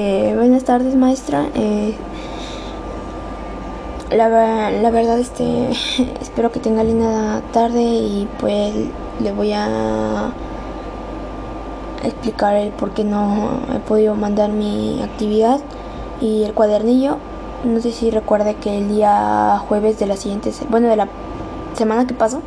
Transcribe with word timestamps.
Eh, 0.00 0.32
buenas 0.36 0.62
tardes, 0.62 0.94
maestra. 0.94 1.48
Eh, 1.56 1.92
la, 4.12 4.70
la, 4.70 4.90
verdad, 4.92 5.18
este, 5.18 5.70
espero 6.20 6.52
que 6.52 6.60
tenga 6.60 6.84
linda 6.84 7.42
tarde 7.52 7.82
y 7.82 8.28
pues 8.38 8.74
le 9.20 9.32
voy 9.32 9.50
a 9.52 10.30
explicar 12.04 12.54
el 12.54 12.70
por 12.70 12.94
qué 12.94 13.02
no 13.02 13.58
he 13.74 13.80
podido 13.80 14.14
mandar 14.14 14.50
mi 14.50 15.02
actividad 15.02 15.58
y 16.20 16.44
el 16.44 16.54
cuadernillo. 16.54 17.16
No 17.64 17.80
sé 17.80 17.90
si 17.90 18.12
recuerde 18.12 18.54
que 18.54 18.78
el 18.78 18.88
día 18.90 19.60
jueves 19.66 19.98
de 19.98 20.06
la 20.06 20.16
siguiente, 20.16 20.52
bueno, 20.70 20.86
de 20.86 20.94
la 20.94 21.08
semana 21.74 22.06
que 22.06 22.14
pasó, 22.14 22.40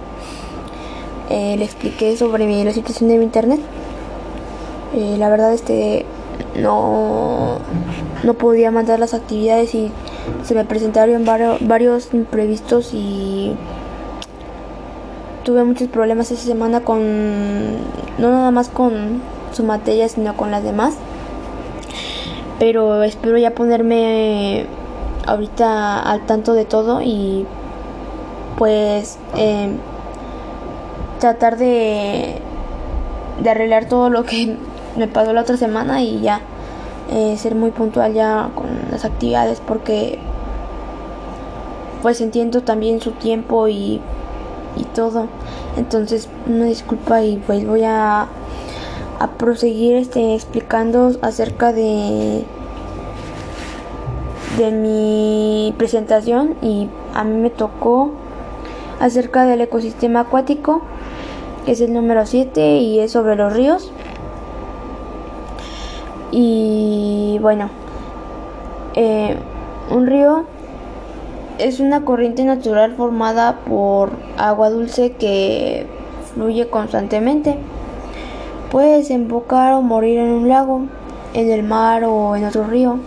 eh, 1.29 1.57
le 1.57 1.65
expliqué 1.65 2.15
sobre 2.15 2.63
la 2.63 2.71
situación 2.71 3.09
de 3.09 3.18
mi 3.18 3.25
internet. 3.25 3.59
Eh, 4.93 5.18
la 5.18 5.27
verdad, 5.27 5.52
este, 5.52 6.05
no, 6.55 7.57
no 8.23 8.33
podía 8.33 8.71
mandar 8.71 9.00
las 9.00 9.14
actividades 9.14 9.73
y 9.75 9.92
se 10.43 10.55
me 10.55 10.65
presentaron 10.65 11.25
varios, 11.25 11.65
varios 11.65 12.14
imprevistos 12.14 12.93
y 12.93 13.55
tuve 15.43 15.64
muchos 15.64 15.87
problemas 15.87 16.32
esa 16.32 16.43
semana 16.43 16.82
con, 16.82 17.78
no 18.18 18.32
nada 18.32 18.51
más 18.51 18.69
con 18.69 19.21
su 19.54 19.64
materia, 19.64 20.07
sino 20.09 20.36
con 20.36 20.51
las 20.51 20.64
demás. 20.64 20.95
Pero 22.59 23.01
espero 23.04 23.37
ya 23.37 23.56
ponerme 23.56 24.68
ahorita 25.25 26.00
al 26.00 26.25
tanto 26.25 26.54
de 26.54 26.65
todo 26.65 27.01
y 27.01 27.45
pues 28.57 29.18
eh, 29.36 29.75
tratar 31.20 31.57
de, 31.57 32.36
de 33.42 33.50
arreglar 33.50 33.86
todo 33.86 34.09
lo 34.09 34.23
que 34.23 34.58
me 34.97 35.08
pasó 35.08 35.33
la 35.33 35.41
otra 35.41 35.58
semana 35.58 36.02
y 36.02 36.22
ya 36.22 36.41
eh, 37.11 37.36
ser 37.38 37.55
muy 37.55 37.72
puntual 37.72 38.13
ya 38.13 38.50
con 38.55 38.67
las 38.91 39.05
actividades 39.05 39.59
porque 39.59 40.19
pues 42.02 42.22
entiendo 42.22 42.61
también 42.61 43.02
su 43.02 43.11
tiempo 43.11 43.67
y, 43.67 44.02
y 44.78 44.83
todo. 44.95 45.28
Entonces 45.78 46.30
una 46.48 46.66
disculpa 46.66 47.22
y 47.22 47.38
pues 47.38 47.66
voy 47.66 47.83
a, 47.83 48.28
a 49.20 49.28
proseguir 49.38 49.95
este 49.95 50.36
explicando 50.36 51.11
acerca 51.22 51.73
de 51.73 52.44
de 54.58 54.72
mi 54.72 55.73
presentación 55.78 56.55
y 56.61 56.89
a 57.14 57.23
mí 57.23 57.39
me 57.39 57.50
tocó 57.50 58.11
acerca 59.00 59.45
del 59.45 59.61
ecosistema 59.61 60.22
acuático 60.22 60.81
que 61.66 61.72
es 61.72 61.81
el 61.81 61.94
número 61.94 62.26
7 62.26 62.78
y 62.78 63.00
es 63.00 63.11
sobre 63.11 63.36
los 63.36 63.53
ríos 63.53 63.92
y 66.32 67.38
bueno, 67.42 67.70
eh, 68.96 69.38
un 69.90 70.08
río 70.08 70.46
es 71.60 71.80
una 71.80 72.06
corriente 72.06 72.44
natural 72.44 72.96
formada 72.96 73.60
por 73.68 74.12
agua 74.38 74.70
dulce 74.70 75.12
que 75.12 75.86
fluye 76.34 76.70
constantemente. 76.70 77.58
Puede 78.72 78.98
desembocar 78.98 79.73
o 79.73 79.82
morir 79.82 80.20
en 80.20 80.30
un 80.30 80.48
lago, 80.48 80.82
en 81.34 81.52
el 81.52 81.64
mar 81.64 82.04
o 82.06 82.36
en 82.36 82.45
otro 82.45 82.66
río. 82.66 82.98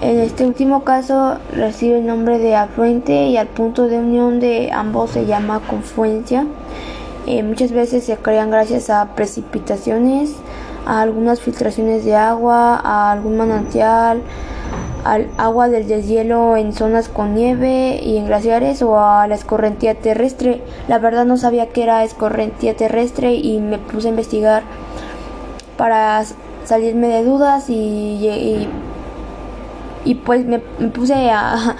En 0.00 0.20
este 0.20 0.46
último 0.46 0.84
caso 0.84 1.38
recibe 1.52 1.98
el 1.98 2.06
nombre 2.06 2.38
de 2.38 2.54
afluente 2.54 3.26
y 3.26 3.36
al 3.36 3.48
punto 3.48 3.88
de 3.88 3.98
unión 3.98 4.38
de 4.38 4.70
ambos 4.72 5.10
se 5.10 5.26
llama 5.26 5.60
confluencia. 5.68 6.46
Eh, 7.26 7.42
muchas 7.42 7.72
veces 7.72 8.04
se 8.04 8.16
crean 8.16 8.50
gracias 8.50 8.90
a 8.90 9.14
precipitaciones 9.14 10.36
a 10.86 11.00
algunas 11.00 11.40
filtraciones 11.40 12.04
de 12.04 12.14
agua, 12.16 12.80
a 12.82 13.12
algún 13.12 13.36
manantial, 13.36 14.22
al 15.04 15.28
agua 15.36 15.68
del 15.68 15.86
deshielo 15.86 16.56
en 16.56 16.72
zonas 16.72 17.08
con 17.08 17.34
nieve 17.34 18.00
y 18.02 18.16
en 18.16 18.26
glaciares 18.26 18.80
o 18.82 18.98
a 18.98 19.26
la 19.26 19.34
escorrentía 19.34 19.94
terrestre. 19.94 20.62
La 20.88 20.98
verdad 20.98 21.26
no 21.26 21.36
sabía 21.36 21.68
que 21.68 21.82
era 21.82 22.04
escorrentía 22.04 22.74
terrestre 22.74 23.34
y 23.34 23.60
me 23.60 23.78
puse 23.78 24.08
a 24.08 24.10
investigar 24.10 24.62
para 25.76 26.24
salirme 26.64 27.08
de 27.08 27.24
dudas 27.24 27.68
y, 27.68 28.68
y, 30.04 30.14
pues 30.14 30.46
me, 30.46 30.58
puse 30.58 31.30
a, 31.30 31.76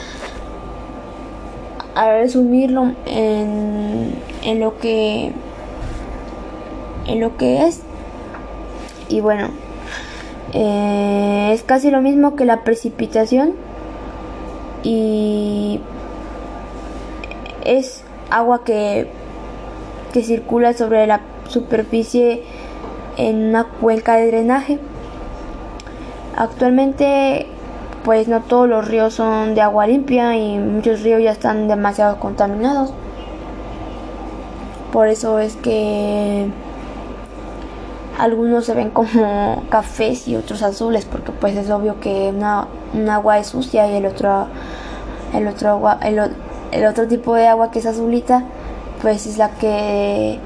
a 1.95 2.11
resumirlo 2.11 2.93
en, 3.07 4.15
en 4.43 4.61
lo 4.61 4.79
que 4.79 5.33
en 7.07 7.21
lo 7.21 7.37
que 7.37 7.67
es 7.67 7.83
y 9.09 9.21
bueno, 9.21 9.49
eh, 10.53 11.51
es 11.53 11.63
casi 11.63 11.91
lo 11.91 12.01
mismo 12.01 12.37
que 12.37 12.45
la 12.45 12.63
precipitación 12.65 13.55
y 14.83 15.81
es 17.65 18.05
agua 18.31 18.65
que, 18.65 19.09
que 20.13 20.23
circula 20.23 20.75
sobre 20.75 21.07
la 21.07 21.21
superficie 21.49 22.43
en 23.17 23.49
una 23.49 23.65
cuenca 23.65 24.17
de 24.17 24.27
drenaje. 24.29 24.79
Actualmente 26.37 27.47
pues 28.05 28.29
no 28.29 28.43
todos 28.43 28.69
los 28.69 28.87
ríos 28.87 29.15
son 29.15 29.55
de 29.55 29.63
agua 29.63 29.87
limpia 29.87 30.37
y 30.37 30.59
muchos 30.59 31.01
ríos 31.03 31.23
ya 31.23 31.33
están 31.33 31.69
demasiado 31.69 32.21
contaminados. 32.21 32.93
Por 34.93 35.09
eso 35.09 35.39
es 35.39 35.57
que 35.57 36.49
algunos 38.19 38.65
se 38.65 38.75
ven 38.75 38.91
como 38.91 39.65
cafés 39.71 40.29
y 40.29 40.37
otros 40.37 40.63
azules 40.63 41.05
porque 41.05 41.33
pues 41.33 41.57
es 41.57 41.71
obvio 41.71 42.01
que 42.01 42.33
una, 42.35 42.69
un 42.93 43.09
agua 43.09 43.39
es 43.39 43.49
sucia 43.49 43.91
y 43.91 43.97
el 43.97 44.07
otro 44.07 44.47
el 45.35 45.49
otro 45.49 45.71
agua 45.71 45.99
el, 46.03 46.19
otro 46.87 47.07
tipo 47.09 47.35
de 47.35 47.49
agua 47.49 47.71
que 47.71 47.81
es 47.81 47.87
azulita 47.87 48.45
pues 49.03 49.27
es 49.27 49.39
la 49.39 49.51
que 49.51 50.39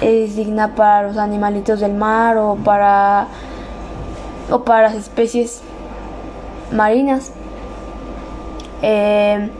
es 0.00 0.36
digna 0.36 0.74
para 0.74 1.08
los 1.08 1.16
animalitos 1.16 1.80
del 1.80 1.94
mar 1.94 2.36
o 2.36 2.56
para 2.56 3.26
o 4.50 4.64
para 4.64 4.82
las 4.82 4.94
especies 4.94 5.62
marinas. 6.72 7.32
Eh, 8.82 9.50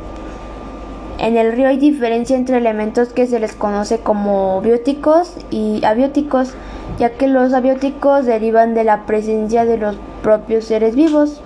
en 1.18 1.36
el 1.36 1.52
río 1.52 1.68
hay 1.68 1.76
diferencia 1.76 2.36
entre 2.36 2.56
elementos 2.56 3.10
que 3.10 3.26
se 3.26 3.38
les 3.38 3.52
conoce 3.52 4.00
como 4.00 4.60
bióticos 4.60 5.36
y 5.50 5.84
abióticos 5.84 6.54
ya 6.98 7.10
que 7.10 7.26
los 7.26 7.52
abióticos 7.52 8.26
derivan 8.26 8.74
de 8.74 8.84
la 8.84 9.06
presencia 9.06 9.64
de 9.64 9.78
los 9.78 9.96
propios 10.22 10.64
seres 10.64 10.94
vivos. 10.94 11.40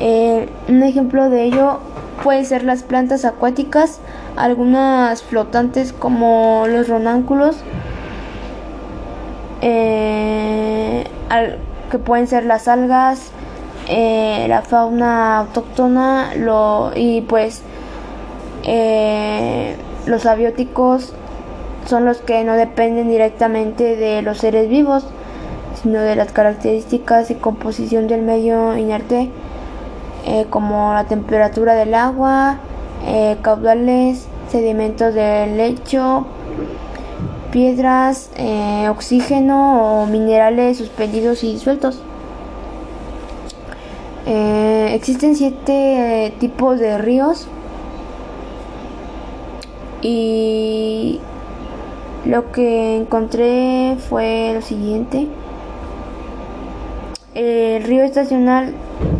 Eh, 0.00 0.48
un 0.68 0.82
ejemplo 0.82 1.30
de 1.30 1.44
ello 1.44 1.78
pueden 2.22 2.44
ser 2.44 2.64
las 2.64 2.82
plantas 2.82 3.24
acuáticas, 3.24 4.00
algunas 4.36 5.22
flotantes 5.22 5.92
como 5.92 6.64
los 6.68 6.88
ronánculos, 6.88 7.56
eh, 9.60 11.04
que 11.90 11.98
pueden 11.98 12.26
ser 12.26 12.44
las 12.44 12.68
algas, 12.68 13.30
eh, 13.88 14.46
la 14.48 14.62
fauna 14.62 15.38
autóctona 15.38 16.32
y 16.94 17.20
pues 17.22 17.62
los 20.06 20.26
abióticos 20.26 21.14
son 21.92 22.06
los 22.06 22.22
que 22.22 22.42
no 22.42 22.54
dependen 22.54 23.10
directamente 23.10 23.96
de 23.96 24.22
los 24.22 24.38
seres 24.38 24.70
vivos, 24.70 25.04
sino 25.82 26.00
de 26.00 26.16
las 26.16 26.32
características 26.32 27.30
y 27.30 27.34
composición 27.34 28.08
del 28.08 28.22
medio 28.22 28.74
inerte, 28.78 29.28
eh, 30.24 30.46
como 30.48 30.94
la 30.94 31.04
temperatura 31.04 31.74
del 31.74 31.92
agua, 31.92 32.60
eh, 33.04 33.36
caudales, 33.42 34.26
sedimentos 34.50 35.12
del 35.12 35.58
lecho, 35.58 36.24
piedras, 37.50 38.30
eh, 38.36 38.88
oxígeno 38.88 40.00
o 40.00 40.06
minerales 40.06 40.78
suspendidos 40.78 41.44
y 41.44 41.58
sueltos. 41.58 42.00
existen 44.94 45.36
siete 45.36 46.32
tipos 46.38 46.78
de 46.78 46.96
ríos 46.96 47.48
y 50.00 51.20
lo 52.24 52.52
que 52.52 52.96
encontré 52.96 53.96
fue 54.08 54.52
lo 54.54 54.62
siguiente. 54.62 55.28
El 57.34 57.82
río 57.84 58.04
estacional 58.04 58.74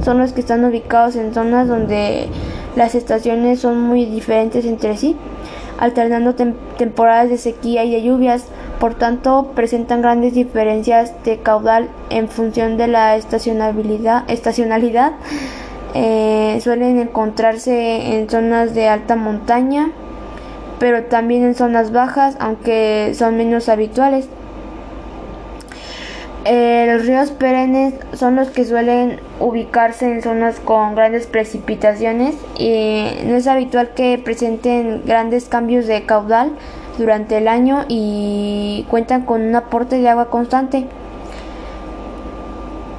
son 0.04 0.18
los 0.18 0.32
que 0.32 0.40
están 0.40 0.64
ubicados 0.64 1.16
en 1.16 1.32
zonas 1.32 1.66
donde 1.66 2.28
las 2.76 2.94
estaciones 2.94 3.60
son 3.60 3.80
muy 3.80 4.04
diferentes 4.04 4.64
entre 4.66 4.96
sí, 4.96 5.16
alternando 5.78 6.34
temporadas 6.34 7.28
de 7.28 7.38
sequía 7.38 7.84
y 7.84 7.92
de 7.92 8.02
lluvias. 8.02 8.44
Por 8.78 8.94
tanto, 8.94 9.52
presentan 9.54 10.02
grandes 10.02 10.34
diferencias 10.34 11.12
de 11.24 11.38
caudal 11.38 11.88
en 12.10 12.28
función 12.28 12.76
de 12.76 12.88
la 12.88 13.16
estacionalidad. 13.16 15.12
Eh, 15.94 16.58
suelen 16.62 16.98
encontrarse 16.98 18.16
en 18.16 18.28
zonas 18.28 18.74
de 18.74 18.88
alta 18.88 19.14
montaña, 19.14 19.90
pero 20.82 21.04
también 21.04 21.44
en 21.44 21.54
zonas 21.54 21.92
bajas, 21.92 22.36
aunque 22.40 23.12
son 23.14 23.36
menos 23.36 23.68
habituales. 23.68 24.26
Eh, 26.44 26.88
los 26.92 27.06
ríos 27.06 27.30
perennes 27.30 27.94
son 28.14 28.34
los 28.34 28.50
que 28.50 28.64
suelen 28.64 29.20
ubicarse 29.38 30.10
en 30.10 30.22
zonas 30.22 30.58
con 30.58 30.96
grandes 30.96 31.28
precipitaciones 31.28 32.34
y 32.58 33.06
no 33.26 33.36
es 33.36 33.46
habitual 33.46 33.90
que 33.94 34.18
presenten 34.18 35.02
grandes 35.06 35.44
cambios 35.44 35.86
de 35.86 36.04
caudal 36.04 36.50
durante 36.98 37.38
el 37.38 37.46
año 37.46 37.84
y 37.86 38.84
cuentan 38.90 39.22
con 39.22 39.40
un 39.42 39.54
aporte 39.54 39.98
de 39.98 40.08
agua 40.08 40.30
constante. 40.30 40.86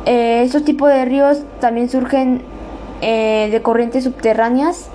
Eh, 0.06 0.44
estos 0.45 0.63
tipos 0.63 0.88
de 0.88 1.03
ríos 1.03 1.44
también 1.59 1.89
surgen 1.89 2.44
eh, 3.01 3.50
de 3.51 3.62
corrientes 3.62 4.06
subterráneas 4.06 4.89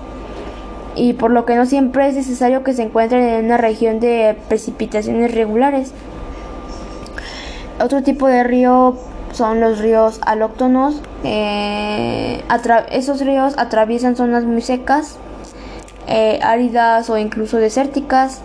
y 0.95 1.13
por 1.13 1.31
lo 1.31 1.45
que 1.45 1.55
no 1.55 1.65
siempre 1.65 2.07
es 2.07 2.15
necesario 2.15 2.63
que 2.63 2.73
se 2.73 2.83
encuentren 2.83 3.23
en 3.23 3.45
una 3.45 3.57
región 3.57 3.99
de 3.99 4.35
precipitaciones 4.47 5.33
regulares. 5.33 5.93
Otro 7.81 8.03
tipo 8.03 8.27
de 8.27 8.43
río 8.43 8.97
son 9.31 9.61
los 9.61 9.79
ríos 9.79 10.19
alóctonos. 10.25 11.01
Eh, 11.23 12.43
esos 12.91 13.21
ríos 13.21 13.53
atraviesan 13.57 14.15
zonas 14.15 14.43
muy 14.43 14.61
secas, 14.61 15.17
eh, 16.07 16.39
áridas 16.43 17.09
o 17.09 17.17
incluso 17.17 17.57
desérticas. 17.57 18.41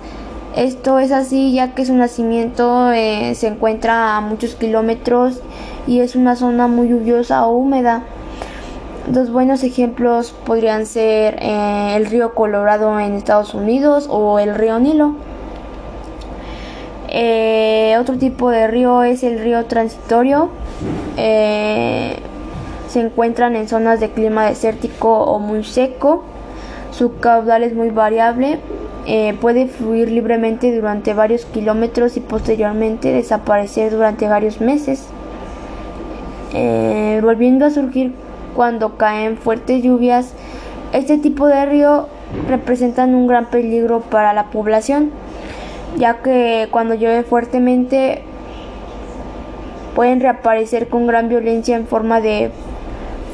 Esto 0.55 1.01
es 1.01 1.11
así 1.11 1.53
ya 1.53 1.75
que 1.75 1.85
su 1.85 1.95
nacimiento 1.95 2.93
eh, 2.93 3.35
se 3.35 3.49
encuentra 3.49 4.17
a 4.17 4.21
muchos 4.21 4.55
kilómetros 4.55 5.41
y 5.89 5.99
es 5.99 6.15
una 6.15 6.37
zona 6.37 6.69
muy 6.69 6.89
lluviosa 6.89 7.45
o 7.47 7.57
húmeda. 7.57 8.05
Dos 9.07 9.31
buenos 9.31 9.63
ejemplos 9.65 10.35
podrían 10.47 10.87
ser 10.87 11.37
el 11.43 12.07
río 12.07 12.35
Colorado 12.35 12.99
en 12.99 13.13
Estados 13.13 13.53
Unidos 13.53 14.07
o 14.09 14.39
el 14.39 14.55
río 14.55 14.79
Nilo. 14.79 15.17
Eh, 17.11 17.97
otro 18.01 18.17
tipo 18.17 18.49
de 18.49 18.67
río 18.67 19.03
es 19.03 19.23
el 19.23 19.41
río 19.41 19.67
transitorio. 19.67 20.49
Eh, 21.19 22.17
se 22.89 23.01
encuentran 23.01 23.57
en 23.57 23.69
zonas 23.69 24.01
de 24.01 24.09
clima 24.09 24.47
desértico 24.47 25.23
o 25.25 25.39
muy 25.39 25.65
seco. 25.65 26.25
Su 26.91 27.19
caudal 27.19 27.63
es 27.63 27.75
muy 27.75 27.91
variable. 27.91 28.59
Eh, 29.05 29.37
puede 29.39 29.67
fluir 29.67 30.11
libremente 30.11 30.75
durante 30.75 31.13
varios 31.13 31.45
kilómetros 31.45 32.17
y 32.17 32.21
posteriormente 32.21 33.13
desaparecer 33.13 33.93
durante 33.93 34.29
varios 34.29 34.63
meses. 34.63 35.09
volviendo 37.21 37.67
a 37.67 37.71
surgir 37.71 38.24
cuando 38.55 38.97
caen 38.97 39.37
fuertes 39.37 39.83
lluvias, 39.83 40.33
este 40.93 41.19
tipo 41.19 41.47
de 41.47 41.67
río 41.67 42.09
representan 42.49 43.15
un 43.15 43.27
gran 43.27 43.47
peligro 43.47 44.01
para 44.01 44.33
la 44.33 44.51
población 44.51 45.11
ya 45.97 46.23
que 46.23 46.69
cuando 46.71 46.95
llueve 46.95 47.23
fuertemente 47.23 48.23
pueden 49.95 50.21
reaparecer 50.21 50.89
con 50.89 51.07
gran 51.07 51.29
violencia 51.29 51.77
en 51.77 51.87
forma 51.87 52.21
de 52.21 52.51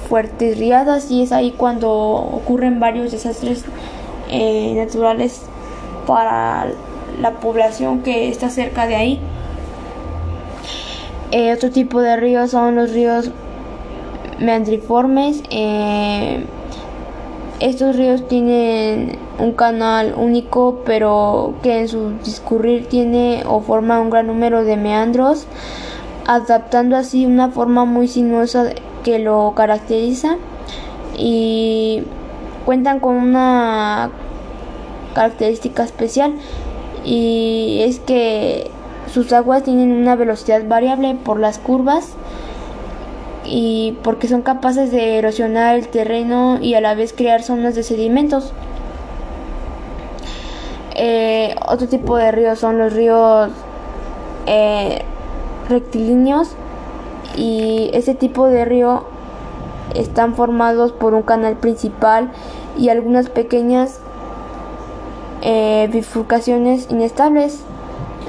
fuertes 0.09 0.59
riadas 0.59 1.11
y 1.11 1.23
es 1.23 1.33
ahí 1.33 1.53
cuando 1.57 1.91
ocurren 1.91 2.81
varios 2.81 3.13
desastres 3.13 3.65
eh, 4.29 4.75
naturales 4.77 5.43
para 6.07 6.67
la 7.21 7.33
población 7.33 8.03
que 8.03 8.29
está 8.29 8.51
cerca 8.51 8.87
de 8.87 8.97
ahí. 8.97 9.21
Eh, 11.33 11.53
otro 11.55 11.71
tipo 11.71 12.01
de 12.01 12.17
ríos 12.17 12.51
son 12.51 12.75
los 12.75 12.91
ríos 12.91 13.31
meandriformes. 14.41 15.43
Eh, 15.51 16.45
estos 17.61 17.97
ríos 17.97 18.27
tienen 18.27 19.19
un 19.39 19.53
canal 19.53 20.15
único, 20.17 20.81
pero 20.85 21.55
que 21.63 21.81
en 21.81 21.89
su 21.89 22.13
discurrir 22.25 22.87
tiene 22.87 23.45
o 23.47 23.61
forma 23.61 24.01
un 24.01 24.11
gran 24.11 24.27
número 24.27 24.65
de 24.65 24.77
meandros, 24.77 25.47
adaptando 26.27 26.97
así 26.97 27.27
una 27.27 27.51
forma 27.51 27.85
muy 27.85 28.09
sinuosa 28.09 28.71
que 29.05 29.19
lo 29.19 29.53
caracteriza 29.55 30.37
y 31.17 32.03
cuentan 32.65 33.01
con 33.01 33.17
una 33.17 34.11
característica 35.15 35.83
especial 35.83 36.35
y 37.05 37.81
es 37.83 37.99
que 38.01 38.71
sus 39.13 39.33
aguas 39.33 39.65
tienen 39.65 39.93
una 39.93 40.15
velocidad 40.15 40.67
variable 40.67 41.15
por 41.15 41.41
las 41.41 41.59
curvas 41.59 42.15
y 43.53 43.99
porque 44.05 44.29
son 44.29 44.43
capaces 44.43 44.93
de 44.93 45.19
erosionar 45.19 45.75
el 45.75 45.89
terreno 45.89 46.59
y 46.63 46.75
a 46.75 46.81
la 46.81 46.95
vez 46.95 47.13
crear 47.13 47.43
zonas 47.43 47.75
de 47.75 47.83
sedimentos. 47.83 48.53
Eh, 50.95 51.57
otro 51.67 51.89
tipo 51.89 52.17
de 52.17 52.31
ríos 52.31 52.61
son 52.61 52.79
los 52.79 52.93
ríos 52.93 53.51
eh, 54.47 55.03
rectilíneos 55.69 56.51
y 57.37 57.91
ese 57.93 58.15
tipo 58.15 58.47
de 58.47 58.65
río 58.65 59.05
están 59.95 60.37
formados 60.37 60.93
por 60.93 61.15
un 61.15 61.23
canal 61.23 61.57
principal 61.57 62.31
y 62.79 62.89
algunas 62.91 63.31
pequeñas 63.31 63.99
eh, 65.43 65.89
bifurcaciones 65.93 66.89
inestables. 66.89 67.63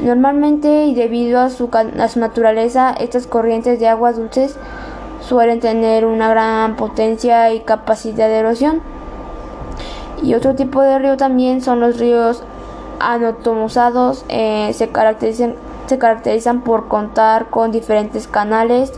Normalmente 0.01 0.85
y 0.85 0.95
debido 0.95 1.39
a 1.39 1.51
su, 1.51 1.69
a 1.73 2.07
su 2.07 2.19
naturaleza, 2.19 2.95
estas 2.99 3.27
corrientes 3.27 3.79
de 3.79 3.87
aguas 3.87 4.17
dulces 4.17 4.57
suelen 5.31 5.61
tener 5.61 6.03
una 6.05 6.27
gran 6.27 6.75
potencia 6.75 7.53
y 7.53 7.61
capacidad 7.61 8.27
de 8.27 8.39
erosión. 8.39 8.81
Y 10.21 10.33
otro 10.33 10.55
tipo 10.55 10.81
de 10.81 10.99
río 10.99 11.15
también 11.15 11.61
son 11.61 11.79
los 11.79 11.99
ríos 11.99 12.43
anatomizados. 12.99 14.25
Eh, 14.27 14.73
se, 14.73 14.89
caracterizan, 14.89 15.55
se 15.87 15.97
caracterizan 15.97 16.63
por 16.65 16.89
contar 16.89 17.49
con 17.49 17.71
diferentes 17.71 18.27
canales 18.27 18.91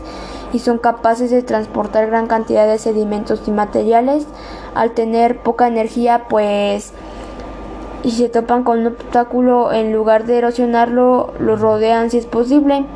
y 0.52 0.58
son 0.58 0.78
capaces 0.78 1.30
de 1.30 1.44
transportar 1.44 2.08
gran 2.08 2.26
cantidad 2.26 2.66
de 2.66 2.78
sedimentos 2.78 3.42
y 3.46 3.52
materiales. 3.52 4.26
Al 4.74 4.90
tener 4.90 5.38
poca 5.38 5.68
energía, 5.68 6.24
pues 6.28 6.92
y 8.02 8.10
se 8.10 8.28
topan 8.28 8.64
con 8.64 8.80
un 8.80 8.88
obstáculo, 8.88 9.72
en 9.72 9.92
lugar 9.92 10.24
de 10.24 10.38
erosionarlo, 10.38 11.32
lo 11.38 11.54
rodean 11.54 12.10
si 12.10 12.18
es 12.18 12.26
posible. 12.26 12.86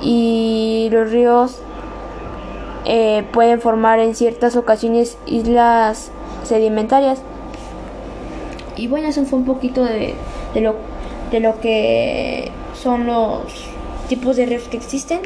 Y 0.00 0.88
los 0.90 1.10
ríos 1.10 1.60
eh, 2.84 3.24
pueden 3.32 3.60
formar 3.60 4.00
en 4.00 4.14
ciertas 4.14 4.56
ocasiones 4.56 5.16
islas 5.26 6.10
sedimentarias. 6.44 7.20
Y 8.76 8.88
bueno, 8.88 9.08
eso 9.08 9.24
fue 9.24 9.38
un 9.38 9.44
poquito 9.44 9.84
de, 9.84 10.14
lo, 10.54 10.74
de 11.30 11.40
lo 11.40 11.60
que 11.60 12.50
son 12.74 13.06
los 13.06 13.42
tipos 14.08 14.36
de 14.36 14.46
ríos 14.46 14.64
que 14.64 14.76
existen. 14.76 15.20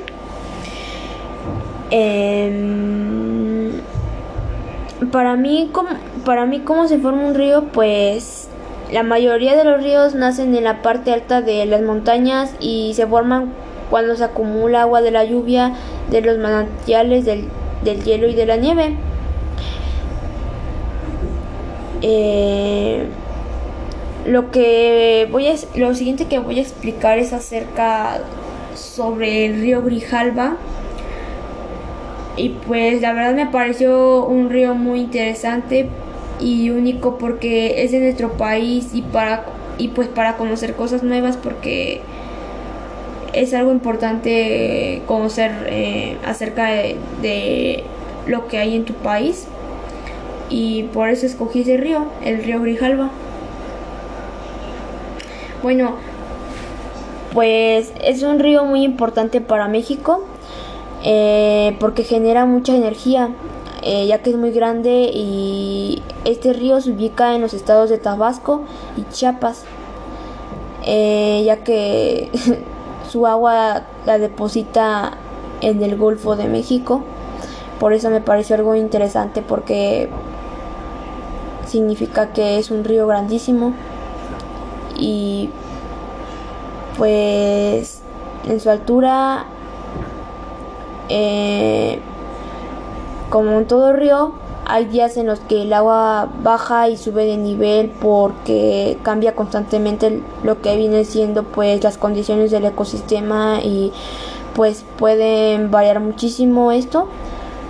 Em, 1.90 3.72
para 5.12 5.36
mí, 5.36 5.70
como, 5.72 5.90
para 6.24 6.46
mí, 6.46 6.60
¿cómo 6.60 6.88
se 6.88 6.98
forma 6.98 7.22
un 7.22 7.34
río? 7.34 7.64
Pues 7.72 8.48
la 8.92 9.02
mayoría 9.02 9.56
de 9.56 9.64
los 9.64 9.82
ríos 9.82 10.14
nacen 10.14 10.54
en 10.54 10.64
la 10.64 10.82
parte 10.82 11.12
alta 11.12 11.42
de 11.42 11.64
las 11.66 11.82
montañas 11.82 12.54
y 12.60 12.92
se 12.94 13.06
forman 13.06 13.52
cuando 13.90 14.16
se 14.16 14.24
acumula 14.24 14.82
agua 14.82 15.00
de 15.00 15.10
la 15.10 15.24
lluvia, 15.24 15.74
de 16.10 16.20
los 16.20 16.38
manantiales, 16.38 17.24
del, 17.24 17.48
hielo 18.04 18.28
y 18.28 18.34
de 18.34 18.46
la 18.46 18.56
nieve. 18.56 18.96
Eh, 22.02 23.06
lo 24.26 24.50
que 24.50 25.28
voy 25.30 25.46
a, 25.48 25.54
lo 25.76 25.94
siguiente 25.94 26.26
que 26.26 26.38
voy 26.38 26.58
a 26.58 26.62
explicar 26.62 27.18
es 27.18 27.32
acerca 27.32 28.20
sobre 28.74 29.46
el 29.46 29.60
río 29.60 29.82
Grijalba. 29.82 30.56
Y 32.36 32.50
pues 32.50 33.00
la 33.00 33.12
verdad 33.14 33.34
me 33.34 33.46
pareció 33.46 34.26
un 34.26 34.50
río 34.50 34.74
muy 34.74 35.00
interesante 35.00 35.88
y 36.38 36.68
único 36.70 37.16
porque 37.16 37.82
es 37.82 37.92
de 37.92 38.00
nuestro 38.00 38.32
país 38.32 38.90
y 38.92 39.00
para 39.00 39.46
y 39.78 39.88
pues 39.88 40.08
para 40.08 40.36
conocer 40.36 40.74
cosas 40.74 41.02
nuevas 41.02 41.36
porque 41.36 42.02
es 43.36 43.52
algo 43.52 43.70
importante 43.70 45.02
conocer 45.06 45.66
eh, 45.68 46.16
acerca 46.24 46.68
de, 47.20 47.84
lo 48.26 48.48
que 48.48 48.58
hay 48.58 48.74
en 48.74 48.84
tu 48.84 48.94
país 48.94 49.46
y 50.48 50.84
por 50.84 51.10
eso 51.10 51.26
escogí 51.26 51.60
ese 51.60 51.76
río, 51.76 52.06
el 52.24 52.42
río 52.42 52.60
Grijalva. 52.60 53.10
Bueno, 55.62 55.92
pues 57.32 57.92
es 58.02 58.22
un 58.24 58.40
río 58.40 58.64
muy 58.64 58.82
importante 58.82 59.40
para 59.40 59.68
México 59.68 60.24
eh, 61.04 61.76
porque 61.78 62.02
genera 62.02 62.46
mucha 62.46 62.74
energía, 62.74 63.28
eh, 63.82 64.06
ya 64.06 64.22
que 64.22 64.30
es 64.30 64.36
muy 64.36 64.50
grande 64.50 65.10
y 65.12 66.02
este 66.24 66.52
río 66.52 66.80
se 66.80 66.90
ubica 66.90 67.34
en 67.36 67.42
los 67.42 67.54
estados 67.54 67.90
de 67.90 67.98
Tabasco 67.98 68.64
y 68.96 69.04
Chiapas, 69.12 69.64
ya 70.84 71.58
que 71.58 72.30
su 73.08 73.26
agua 73.26 73.82
la 74.04 74.18
deposita 74.18 75.12
en 75.60 75.82
el 75.82 75.96
Golfo 75.96 76.36
de 76.36 76.48
México. 76.48 77.02
Por 77.80 77.92
eso 77.92 78.10
me 78.10 78.20
pareció 78.20 78.56
algo 78.56 78.74
interesante 78.74 79.42
porque 79.42 80.08
significa 81.66 82.32
que 82.32 82.58
es 82.58 82.70
un 82.70 82.84
río 82.84 83.06
grandísimo 83.06 83.74
y 84.96 85.50
pues 86.96 88.00
en 88.48 88.60
su 88.60 88.70
altura 88.70 89.44
eh, 91.08 92.00
como 93.28 93.58
en 93.58 93.66
todo 93.66 93.92
río, 93.92 94.32
hay 94.68 94.86
días 94.86 95.16
en 95.16 95.26
los 95.26 95.38
que 95.38 95.62
el 95.62 95.72
agua 95.72 96.28
baja 96.42 96.88
y 96.88 96.96
sube 96.96 97.24
de 97.24 97.36
nivel 97.36 97.90
porque 98.00 98.98
cambia 99.04 99.36
constantemente 99.36 100.22
lo 100.42 100.60
que 100.60 100.76
viene 100.76 101.04
siendo 101.04 101.44
pues 101.44 101.84
las 101.84 101.98
condiciones 101.98 102.50
del 102.50 102.64
ecosistema 102.64 103.60
y 103.62 103.92
pues 104.54 104.84
pueden 104.98 105.70
variar 105.70 106.00
muchísimo 106.00 106.72
esto. 106.72 107.06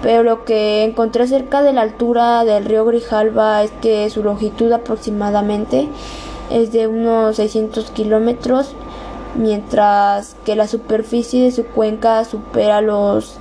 Pero 0.02 0.22
lo 0.22 0.44
que 0.44 0.84
encontré 0.84 1.26
cerca 1.26 1.62
de 1.62 1.74
la 1.74 1.82
altura 1.82 2.44
del 2.44 2.64
río 2.64 2.86
Grijalva 2.86 3.62
es 3.62 3.72
que 3.82 4.08
su 4.08 4.22
longitud 4.22 4.72
aproximadamente 4.72 5.88
es 6.50 6.72
de 6.72 6.86
unos 6.86 7.36
600 7.36 7.90
kilómetros 7.90 8.74
mientras 9.34 10.34
que 10.46 10.56
la 10.56 10.66
superficie 10.66 11.44
de 11.44 11.50
su 11.50 11.66
cuenca 11.66 12.24
supera 12.24 12.80
los 12.80 13.36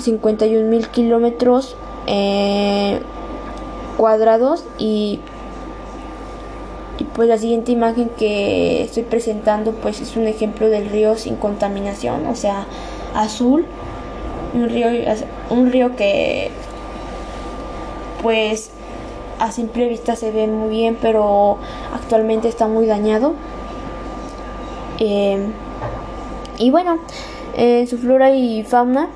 51 0.00 0.68
mil 0.68 0.88
kilómetros 0.88 1.76
eh, 2.10 3.00
cuadrados 3.96 4.64
y, 4.78 5.20
pues 7.14 7.28
la 7.28 7.38
siguiente 7.38 7.70
imagen 7.70 8.08
que 8.08 8.82
estoy 8.82 9.04
presentando 9.04 9.72
pues 9.72 10.00
es 10.00 10.16
un 10.16 10.26
ejemplo 10.26 10.68
del 10.68 10.88
río 10.88 11.16
sin 11.16 11.36
contaminación 11.36 12.26
o 12.26 12.34
sea 12.34 12.66
azul 13.14 13.66
un 14.52 14.68
río 14.68 14.88
un 15.50 15.70
río 15.70 15.94
que 15.94 16.50
pues 18.22 18.70
a 19.38 19.52
simple 19.52 19.88
vista 19.88 20.16
se 20.16 20.30
ve 20.32 20.46
muy 20.46 20.70
bien 20.70 20.96
pero 21.00 21.58
actualmente 21.94 22.48
está 22.48 22.66
muy 22.66 22.86
dañado. 22.86 23.34
Eh, 24.98 25.46
y 26.58 26.70
bueno, 26.70 26.98
en 27.56 27.86
su 27.86 27.98
flora 27.98 28.32
y 28.32 28.64
fauna 28.64 29.08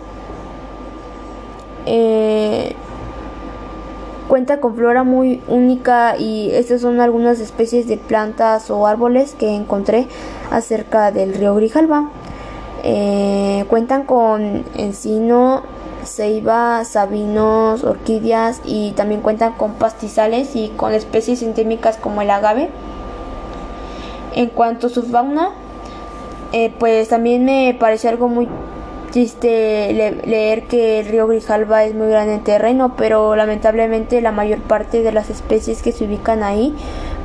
eh, 1.86 2.31
cuenta 4.32 4.60
con 4.60 4.74
flora 4.74 5.04
muy 5.04 5.42
única 5.46 6.16
y 6.16 6.48
estas 6.52 6.80
son 6.80 7.00
algunas 7.00 7.38
especies 7.38 7.86
de 7.86 7.98
plantas 7.98 8.70
o 8.70 8.86
árboles 8.86 9.36
que 9.38 9.54
encontré 9.54 10.06
acerca 10.50 11.12
del 11.12 11.34
río 11.34 11.54
Grijalva. 11.54 12.08
Eh, 12.82 13.66
cuentan 13.68 14.04
con 14.04 14.64
encino, 14.74 15.64
ceiba, 16.04 16.82
sabinos, 16.86 17.84
orquídeas 17.84 18.62
y 18.64 18.92
también 18.92 19.20
cuentan 19.20 19.52
con 19.52 19.74
pastizales 19.74 20.56
y 20.56 20.70
con 20.78 20.94
especies 20.94 21.42
endémicas 21.42 21.98
como 21.98 22.22
el 22.22 22.30
agave. 22.30 22.70
En 24.34 24.48
cuanto 24.48 24.86
a 24.86 24.90
su 24.90 25.02
fauna, 25.02 25.50
eh, 26.52 26.72
pues 26.78 27.10
también 27.10 27.44
me 27.44 27.76
parece 27.78 28.08
algo 28.08 28.28
muy 28.28 28.48
triste 29.12 29.92
leer 30.26 30.64
que 30.64 31.00
el 31.00 31.06
río 31.06 31.28
Grijalva 31.28 31.84
es 31.84 31.94
muy 31.94 32.08
grande 32.08 32.34
en 32.34 32.44
terreno, 32.44 32.94
pero 32.96 33.36
lamentablemente 33.36 34.20
la 34.20 34.32
mayor 34.32 34.58
parte 34.60 35.02
de 35.02 35.12
las 35.12 35.30
especies 35.30 35.82
que 35.82 35.92
se 35.92 36.04
ubican 36.04 36.42
ahí 36.42 36.74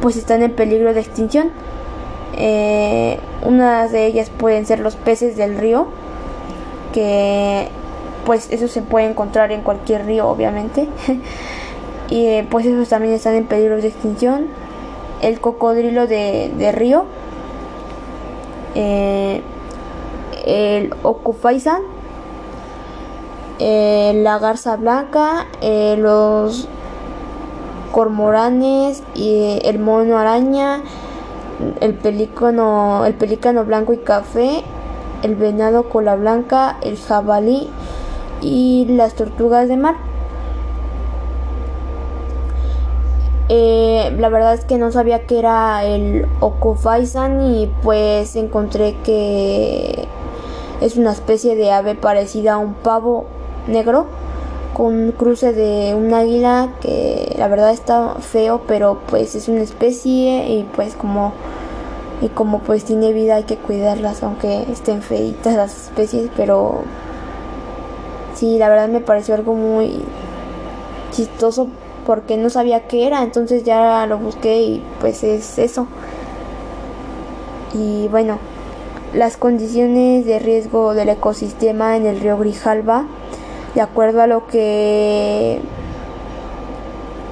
pues 0.02 0.18
están 0.18 0.44
en 0.44 0.52
peligro 0.52 0.94
de 0.94 1.00
extinción. 1.00 1.50
Eh, 2.36 3.18
unas 3.44 3.92
de 3.92 4.06
ellas 4.06 4.30
pueden 4.30 4.66
ser 4.66 4.80
los 4.80 4.96
peces 4.96 5.38
del 5.38 5.58
río, 5.58 5.88
que 6.94 7.70
pues 8.26 8.52
eso 8.52 8.68
se 8.68 8.82
puede 8.82 9.08
encontrar 9.08 9.52
en 9.52 9.62
cualquier 9.62 10.06
río 10.06 10.28
obviamente, 10.28 10.88
y 12.10 12.26
eh, 12.26 12.48
pues 12.50 12.66
esos 12.66 12.90
también 12.90 13.14
están 13.14 13.34
en 13.34 13.46
peligro 13.46 13.78
de 13.78 13.88
extinción. 13.88 14.48
El 15.22 15.40
cocodrilo 15.40 16.06
de, 16.06 16.52
de 16.56 16.72
río, 16.72 17.06
eh, 18.76 19.42
el 20.48 20.94
Okufaisan, 21.04 21.82
eh, 23.60 24.14
la 24.24 24.40
garza 24.40 24.76
blanca, 24.78 25.48
eh, 25.62 25.96
los 25.98 26.68
cormoranes, 27.92 29.04
y 29.16 29.60
el 29.64 29.80
mono 29.80 30.18
araña, 30.18 30.82
el 31.82 31.94
pelícano, 31.94 33.06
el 33.06 33.14
pelícano 33.16 33.66
blanco 33.66 33.94
y 33.94 33.98
café, 33.98 34.64
el 35.24 35.36
venado 35.36 35.90
cola 35.90 36.16
blanca, 36.16 36.78
el 36.82 36.98
jabalí 36.98 37.70
y 38.42 38.86
las 38.90 39.16
tortugas 39.16 39.68
de 39.68 39.78
mar. 39.78 39.96
Eh, 43.50 44.14
la 44.20 44.28
verdad 44.28 44.54
es 44.54 44.66
que 44.66 44.78
no 44.78 44.92
sabía 44.92 45.26
que 45.26 45.40
era 45.40 45.86
el 45.86 46.28
Okofaisan 46.42 47.42
y 47.56 47.72
pues 47.82 48.36
encontré 48.36 48.98
que 49.06 50.06
es 50.82 50.98
una 50.98 51.12
especie 51.12 51.56
de 51.56 51.72
ave 51.72 51.96
parecida 51.96 52.54
a 52.54 52.58
un 52.58 52.74
pavo 52.74 53.26
negro 53.68 54.06
con 54.74 54.94
un 54.94 55.12
cruce 55.12 55.54
de 55.54 55.96
un 55.96 56.14
águila 56.14 56.70
que 56.82 57.36
la 57.38 57.48
verdad 57.48 57.72
está 57.72 58.16
feo 58.16 58.62
pero 58.68 59.00
pues 59.08 59.36
es 59.36 59.48
una 59.48 59.62
especie 59.62 60.48
y 60.50 60.68
pues 60.76 60.96
como 60.96 61.34
y 62.22 62.30
como 62.30 62.60
pues 62.60 62.84
tiene 62.84 63.14
vida 63.14 63.36
hay 63.36 63.44
que 63.44 63.58
cuidarlas 63.58 64.24
aunque 64.24 64.64
estén 64.72 65.02
feitas 65.02 65.56
las 65.56 65.88
especies 65.88 66.30
pero 66.36 66.82
sí 68.36 68.58
la 68.58 68.70
verdad 68.70 68.88
me 68.88 69.00
pareció 69.00 69.36
algo 69.36 69.54
muy 69.54 70.04
chistoso 71.12 71.68
porque 72.08 72.38
no 72.38 72.50
sabía 72.50 72.88
qué 72.88 73.06
era, 73.06 73.22
entonces 73.22 73.66
ya 73.66 74.08
lo 74.08 74.18
busqué 74.18 74.62
y 74.62 74.84
pues 75.02 75.26
es 75.26 75.60
eso. 75.60 75.88
Y 77.74 78.08
bueno, 78.08 78.40
las 79.18 79.36
condiciones 79.36 80.26
de 80.26 80.38
riesgo 80.38 80.94
del 80.94 81.10
ecosistema 81.10 81.98
en 81.98 82.06
el 82.06 82.20
río 82.20 82.38
Grijalva, 82.38 83.06
de 83.74 83.82
acuerdo 83.82 84.22
a 84.22 84.28
lo 84.28 84.46
que 84.46 85.60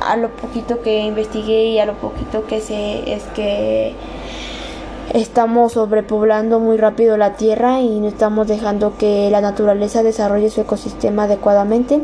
a 0.01 0.17
lo 0.17 0.29
poquito 0.29 0.81
que 0.81 1.01
investigué 1.01 1.65
y 1.67 1.79
a 1.79 1.85
lo 1.85 1.93
poquito 1.93 2.45
que 2.47 2.59
sé 2.59 3.13
es 3.13 3.23
que 3.35 3.93
estamos 5.13 5.73
sobrepoblando 5.73 6.59
muy 6.59 6.77
rápido 6.77 7.17
la 7.17 7.33
tierra 7.33 7.79
y 7.81 7.99
no 7.99 8.07
estamos 8.07 8.47
dejando 8.47 8.97
que 8.97 9.29
la 9.29 9.41
naturaleza 9.41 10.01
desarrolle 10.01 10.49
su 10.49 10.61
ecosistema 10.61 11.23
adecuadamente. 11.23 12.01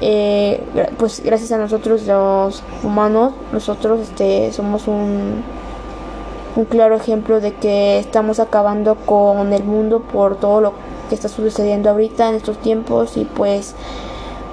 Eh, 0.00 0.60
pues 0.98 1.22
gracias 1.22 1.52
a 1.52 1.58
nosotros 1.58 2.06
los 2.06 2.62
humanos, 2.82 3.34
nosotros 3.52 4.00
este, 4.00 4.52
somos 4.52 4.88
un, 4.88 5.42
un 6.54 6.64
claro 6.66 6.96
ejemplo 6.96 7.40
de 7.40 7.54
que 7.54 7.98
estamos 7.98 8.38
acabando 8.38 8.96
con 8.96 9.52
el 9.52 9.64
mundo 9.64 10.00
por 10.00 10.36
todo 10.36 10.60
lo 10.60 10.72
que 11.08 11.14
está 11.14 11.28
sucediendo 11.28 11.90
ahorita 11.90 12.28
en 12.28 12.34
estos 12.34 12.58
tiempos 12.58 13.16
y 13.16 13.24
pues 13.24 13.74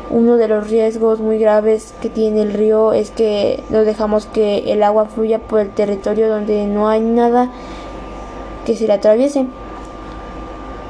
uno 0.09 0.37
de 0.37 0.47
los 0.47 0.69
riesgos 0.69 1.19
muy 1.19 1.37
graves 1.37 1.93
que 2.01 2.09
tiene 2.09 2.41
el 2.41 2.53
río 2.53 2.93
es 2.93 3.11
que 3.11 3.63
no 3.69 3.83
dejamos 3.83 4.25
que 4.25 4.71
el 4.71 4.81
agua 4.81 5.05
fluya 5.05 5.39
por 5.39 5.59
el 5.59 5.69
territorio 5.71 6.29
donde 6.29 6.65
no 6.65 6.87
hay 6.87 7.01
nada 7.01 7.51
que 8.65 8.75
se 8.75 8.87
le 8.87 8.93
atraviese 8.93 9.45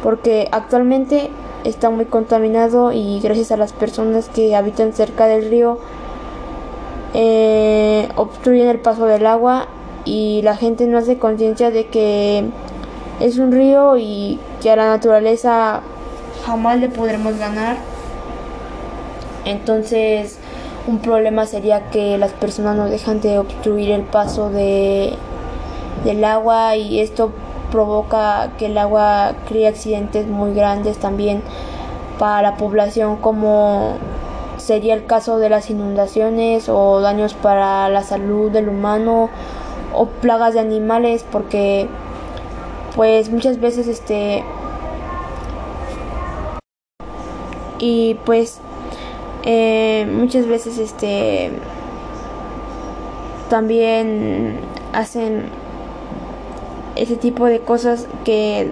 porque 0.04 0.48
actualmente 0.52 1.32
está 1.64 1.90
muy 1.90 2.06
contaminado 2.06 2.94
y 2.94 3.20
gracias 3.20 3.52
a 3.52 3.58
las 3.58 3.74
personas 3.74 4.30
que 4.30 4.56
habitan 4.56 4.94
cerca 4.94 5.26
del 5.26 5.50
río 5.50 5.80
eh, 7.14 8.08
obstruyen 8.16 8.68
el 8.68 8.80
paso 8.80 9.06
del 9.06 9.26
agua 9.26 9.68
y 10.06 10.42
la 10.44 10.56
gente 10.56 10.88
no 10.88 10.98
hace 10.98 11.18
conciencia 11.18 11.72
de 11.72 11.88
que 11.88 12.46
es 13.20 13.38
un 13.38 13.52
río 13.52 13.98
y 13.98 14.40
que 14.62 14.72
a 14.72 14.76
la 14.76 14.88
naturaleza 14.88 15.82
jamás 16.46 16.80
le 16.80 16.90
podremos 16.90 17.38
ganar. 17.38 17.78
Entonces 19.46 20.40
un 20.88 21.00
problema 21.00 21.46
sería 21.46 21.90
que 21.90 22.18
las 22.18 22.32
personas 22.32 22.76
no 22.76 22.90
dejan 22.90 23.22
de 23.22 23.38
obstruir 23.38 23.92
el 23.92 24.04
paso 24.04 24.50
de, 24.50 25.14
del 26.04 26.24
agua 26.24 26.76
y 26.76 27.00
esto 27.00 27.32
provoca 27.72 28.52
que 28.58 28.68
el 28.68 28.78
agua 28.78 29.34
cree 29.48 29.68
accidentes 29.68 30.28
muy 30.28 30.54
grandes 30.54 30.98
también 30.98 31.44
para 32.18 32.42
la 32.42 32.58
población 32.58 33.18
como 33.18 33.98
sería 34.58 34.94
el 34.94 35.06
caso 35.06 35.38
de 35.38 35.50
las 35.50 35.70
inundaciones 35.70 36.70
o 36.70 37.02
daños 37.02 37.34
para 37.34 37.90
la 37.90 38.04
salud 38.04 38.52
del 38.52 38.70
humano 38.70 39.30
o 40.00 40.06
plagas 40.06 40.54
de 40.54 40.62
animales 40.62 41.26
porque 41.30 41.90
pues 42.96 43.30
muchas 43.30 43.60
veces 43.60 43.86
este 43.90 44.46
y 47.80 48.14
pues 48.26 48.62
eh, 49.44 50.10
muchas 50.10 50.48
veces 50.48 50.78
este 50.78 51.52
también 53.50 54.58
hacen 54.94 55.50
ese 56.96 57.18
tipo 57.18 57.48
de 57.48 57.60
cosas 57.60 58.08
que 58.24 58.72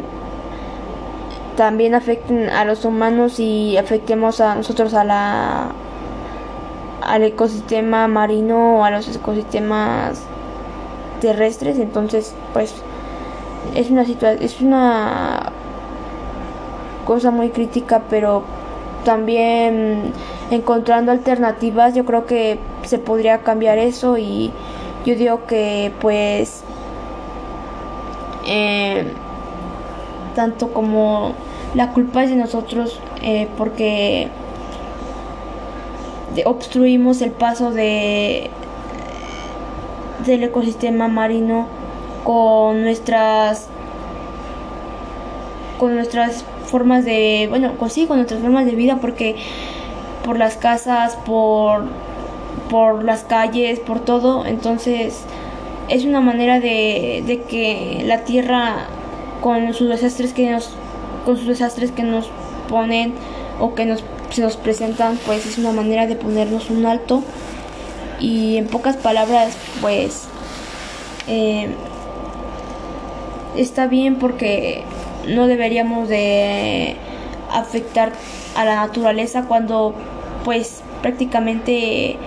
también 1.57 1.93
afecten 1.93 2.49
a 2.49 2.63
los 2.63 2.85
humanos 2.85 3.37
y 3.41 3.75
afectemos 3.75 4.39
a 4.39 4.55
nosotros 4.55 4.93
a 4.93 5.03
la 5.03 5.71
al 7.01 7.23
ecosistema 7.23 8.07
marino 8.07 8.79
o 8.79 8.83
a 8.85 8.91
los 8.91 9.13
ecosistemas 9.13 10.21
terrestres 11.19 11.79
entonces 11.79 12.33
pues 12.53 12.73
es 13.75 13.89
una 13.89 14.05
situación 14.05 14.43
es 14.43 14.61
una 14.61 15.51
cosa 17.07 17.31
muy 17.31 17.49
crítica, 17.49 18.01
pero 18.09 18.43
también 19.05 20.11
encontrando 20.51 21.13
alternativas 21.13 21.95
yo 21.95 22.03
creo 22.03 22.25
que 22.25 22.59
se 22.83 22.99
podría 22.99 23.39
cambiar 23.39 23.77
eso 23.77 24.17
y 24.17 24.51
yo 25.05 25.15
digo 25.15 25.45
que 25.47 25.93
pues 26.01 26.63
eh, 28.45 29.05
tanto 30.35 30.73
como 30.73 31.31
la 31.75 31.93
culpa 31.93 32.25
es 32.25 32.29
de 32.29 32.35
nosotros 32.35 32.99
eh, 33.21 33.47
porque 33.57 34.27
obstruimos 36.45 37.21
el 37.21 37.31
paso 37.31 37.71
de 37.71 38.49
del 40.27 40.43
ecosistema 40.43 41.07
marino 41.07 41.65
con 42.23 42.83
nuestras 42.83 43.67
con 45.79 45.95
nuestras 45.95 46.43
formas 46.65 47.05
de 47.05 47.47
bueno 47.49 47.77
consigo 47.77 48.09
con 48.09 48.17
nuestras 48.17 48.41
formas 48.41 48.65
de 48.65 48.75
vida 48.75 48.97
porque 49.01 49.35
por 50.23 50.37
las 50.37 50.57
casas 50.57 51.15
por 51.25 51.85
por 52.69 53.03
las 53.03 53.23
calles 53.23 53.79
por 53.79 53.99
todo. 53.99 54.45
Entonces 54.45 55.23
es 55.89 56.05
una 56.05 56.21
manera 56.21 56.59
de, 56.59 57.23
de 57.25 57.41
que 57.43 58.03
la 58.05 58.23
tierra 58.25 58.87
con 59.41 59.73
sus 59.73 59.89
desastres 59.89 60.33
que 60.33 60.51
nos 60.51 60.69
con 61.25 61.37
sus 61.37 61.47
desastres 61.47 61.91
que 61.91 62.03
nos 62.03 62.29
ponen 62.69 63.13
o 63.59 63.73
que 63.73 63.85
nos 63.85 64.03
se 64.29 64.41
nos 64.41 64.57
presentan 64.57 65.17
pues 65.25 65.45
es 65.45 65.57
una 65.57 65.71
manera 65.71 66.05
de 66.05 66.15
ponernos 66.15 66.69
un 66.69 66.85
alto 66.85 67.23
y 68.19 68.57
en 68.57 68.67
pocas 68.67 68.97
palabras 68.97 69.55
pues 69.81 70.27
eh, 71.27 71.69
está 73.55 73.87
bien 73.87 74.15
porque 74.15 74.83
no 75.27 75.47
deberíamos 75.47 76.09
de 76.09 76.95
afectar 77.51 78.13
a 78.55 78.65
la 78.65 78.75
naturaleza 78.75 79.43
cuando 79.43 79.93
pues 80.45 80.81
prácticamente 81.01 82.17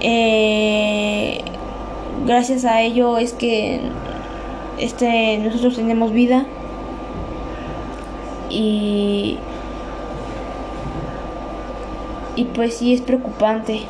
eh, 0.00 1.40
gracias 2.26 2.64
a 2.64 2.82
ello 2.82 3.18
es 3.18 3.32
que 3.32 3.80
este 4.78 5.38
nosotros 5.38 5.76
tenemos 5.76 6.12
vida 6.12 6.44
y 8.50 9.38
y 12.36 12.44
pues 12.44 12.76
sí 12.76 12.92
es 12.92 13.00
preocupante 13.00 13.82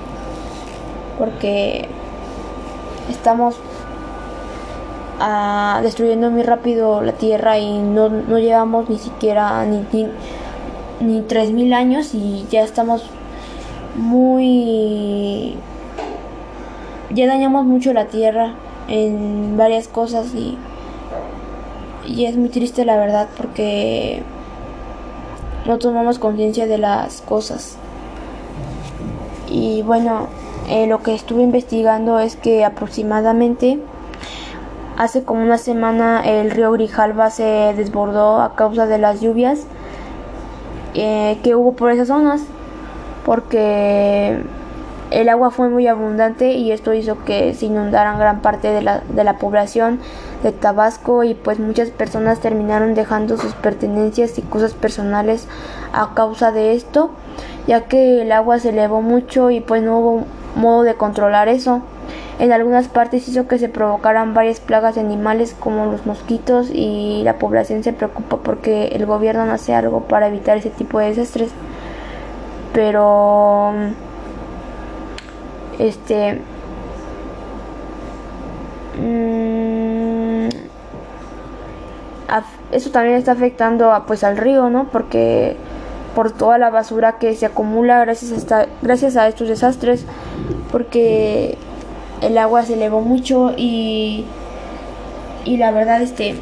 porque 1.19 1.89
estamos 3.11 3.57
ah, 5.21 5.81
destruyendo 5.83 6.31
muy 6.31 6.43
rápido 6.43 7.01
la 7.01 7.13
tierra 7.13 7.59
y 7.59 7.79
no, 7.79 8.09
no 8.09 8.39
llevamos 8.39 8.89
ni 8.89 8.99
siquiera 8.99 9.65
ni, 9.65 9.85
ni, 9.93 10.09
ni 11.01 11.21
3.000 11.23 11.75
años 11.75 12.15
y 12.15 12.47
ya 12.51 12.63
estamos 12.63 13.05
muy... 13.97 15.57
ya 17.11 17.27
dañamos 17.27 17.65
mucho 17.65 17.93
la 17.93 18.07
tierra 18.07 18.55
en 18.89 19.57
varias 19.57 19.89
cosas 19.89 20.35
y, 20.35 20.59
y 22.07 22.27
es 22.27 22.37
muy 22.37 22.49
triste 22.49 22.85
la 22.85 22.97
verdad 22.97 23.29
porque 23.37 24.23
no 25.67 25.79
tomamos 25.79 26.19
conciencia 26.19 26.67
de 26.67 26.79
las 26.79 27.21
cosas. 27.23 27.77
Y 29.49 29.83
bueno, 29.83 30.29
eh, 30.69 30.87
lo 30.87 31.03
que 31.03 31.15
estuve 31.15 31.43
investigando 31.43 32.19
es 32.19 32.37
que 32.37 32.65
aproximadamente 32.65 33.79
hace 34.97 35.25
como 35.25 35.43
una 35.43 35.59
semana 35.59 36.23
el 36.25 36.51
río 36.51 36.73
Grijalva 36.73 37.31
se 37.31 37.75
desbordó 37.77 38.41
a 38.41 38.55
causa 38.55 38.87
de 38.87 38.99
las 38.99 39.21
lluvias 39.21 39.67
eh, 40.95 41.39
que 41.43 41.55
hubo 41.55 41.73
por 41.73 41.91
esas 41.91 42.09
zonas 42.09 42.43
porque 43.27 44.43
el 45.11 45.29
agua 45.29 45.51
fue 45.51 45.69
muy 45.69 45.87
abundante 45.87 46.55
y 46.55 46.73
esto 46.73 46.95
hizo 46.95 47.25
que 47.25 47.53
se 47.55 47.67
inundaran 47.67 48.19
gran 48.19 48.41
parte 48.41 48.69
de 48.69 48.83
la, 48.83 49.01
de 49.01 49.25
la 49.25 49.39
población 49.39 50.01
de 50.43 50.53
Tabasco 50.53 51.25
y 51.25 51.35
pues 51.35 51.59
muchas 51.59 51.91
personas 51.91 52.41
terminaron 52.41 52.95
dejando 52.95 53.37
sus 53.37 53.55
pertenencias 53.55 54.39
y 54.39 54.43
cosas 54.43 54.73
personales 54.75 55.47
a 55.93 56.15
causa 56.15 56.53
de 56.53 56.75
esto 56.75 57.11
ya 57.67 57.83
que 57.83 58.23
el 58.23 58.33
agua 58.33 58.59
se 58.59 58.71
elevó 58.71 59.03
mucho 59.03 59.51
y 59.51 59.61
pues 59.61 59.83
no 59.83 59.99
hubo 59.99 60.25
modo 60.57 60.83
de 60.83 60.95
controlar 60.95 61.49
eso. 61.49 61.83
En 62.39 62.53
algunas 62.53 62.89
partes 62.89 63.29
hizo 63.29 63.47
que 63.47 63.59
se 63.59 63.69
provocaran 63.69 64.35
varias 64.35 64.61
plagas 64.61 64.97
de 64.97 65.01
animales 65.01 65.55
como 65.59 65.87
los 65.87 66.05
mosquitos 66.07 66.69
y 66.73 67.23
la 67.25 67.39
población 67.39 67.83
se 67.85 67.93
preocupa 67.93 68.39
porque 68.39 68.89
el 68.89 69.07
gobierno 69.07 69.47
no 69.47 69.53
hace 69.53 69.75
algo 69.75 70.01
para 70.03 70.29
evitar 70.29 70.57
ese 70.57 70.71
tipo 70.71 70.99
de 70.99 71.07
desastres. 71.09 71.51
Pero 72.73 73.73
este 75.79 76.41
mm, 79.01 80.15
eso 82.73 82.91
también 82.91 83.17
está 83.17 83.33
afectando 83.33 83.93
a, 83.93 84.07
pues 84.07 84.25
al 84.25 84.37
río, 84.37 84.69
¿no? 84.69 84.89
Porque 84.89 85.57
por 86.15 86.33
toda 86.33 86.59
la 86.59 86.71
basura 86.71 87.19
que 87.19 87.35
se 87.35 87.47
acumula 87.47 88.01
gracias 88.01 88.33
a, 88.33 88.37
esta, 88.37 88.67
gracias 88.83 89.17
a 89.17 89.29
estos 89.29 89.49
desastres, 89.49 90.05
porque 90.75 91.57
el 92.21 92.37
agua 92.37 92.65
se 92.65 92.75
elevó 92.75 93.01
mucho 93.01 93.55
y, 93.57 94.25
y 95.45 95.57
la 95.57 95.71
verdad 95.71 96.03
este 96.03 96.35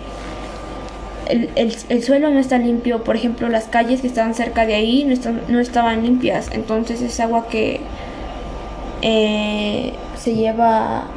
el, 1.29 1.51
el, 1.55 2.03
suelo 2.03 2.31
no 2.31 2.39
está 2.39 2.57
limpio, 2.57 3.05
por 3.05 3.15
ejemplo 3.15 3.51
las 3.51 3.65
calles 3.65 4.01
que 4.01 4.07
estaban 4.07 4.33
cerca 4.33 4.65
de 4.65 4.75
ahí 4.75 5.05
no, 5.05 5.13
están, 5.13 5.43
no 5.49 5.61
estaban 5.61 6.03
limpias, 6.03 6.49
entonces 6.51 7.03
es 7.03 7.21
agua 7.21 7.47
que 7.49 7.81
eh, 9.03 9.93
se 10.17 10.35
lleva 10.35 11.09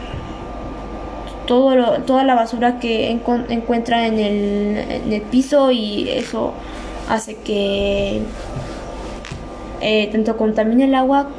todo 1.48 2.02
toda 2.02 2.26
la 2.26 2.36
basura 2.36 2.80
que 2.80 3.12
encuentra 3.12 4.08
en 4.08 4.20
el, 4.20 4.78
en 4.90 5.14
el 5.14 5.22
piso 5.22 5.72
y 5.72 6.10
eso 6.10 6.52
hace 7.08 7.36
que 7.38 8.24
eh, 9.80 10.10
tanto 10.12 10.36
contamine 10.36 10.84
el 10.84 10.96
agua 10.96 11.30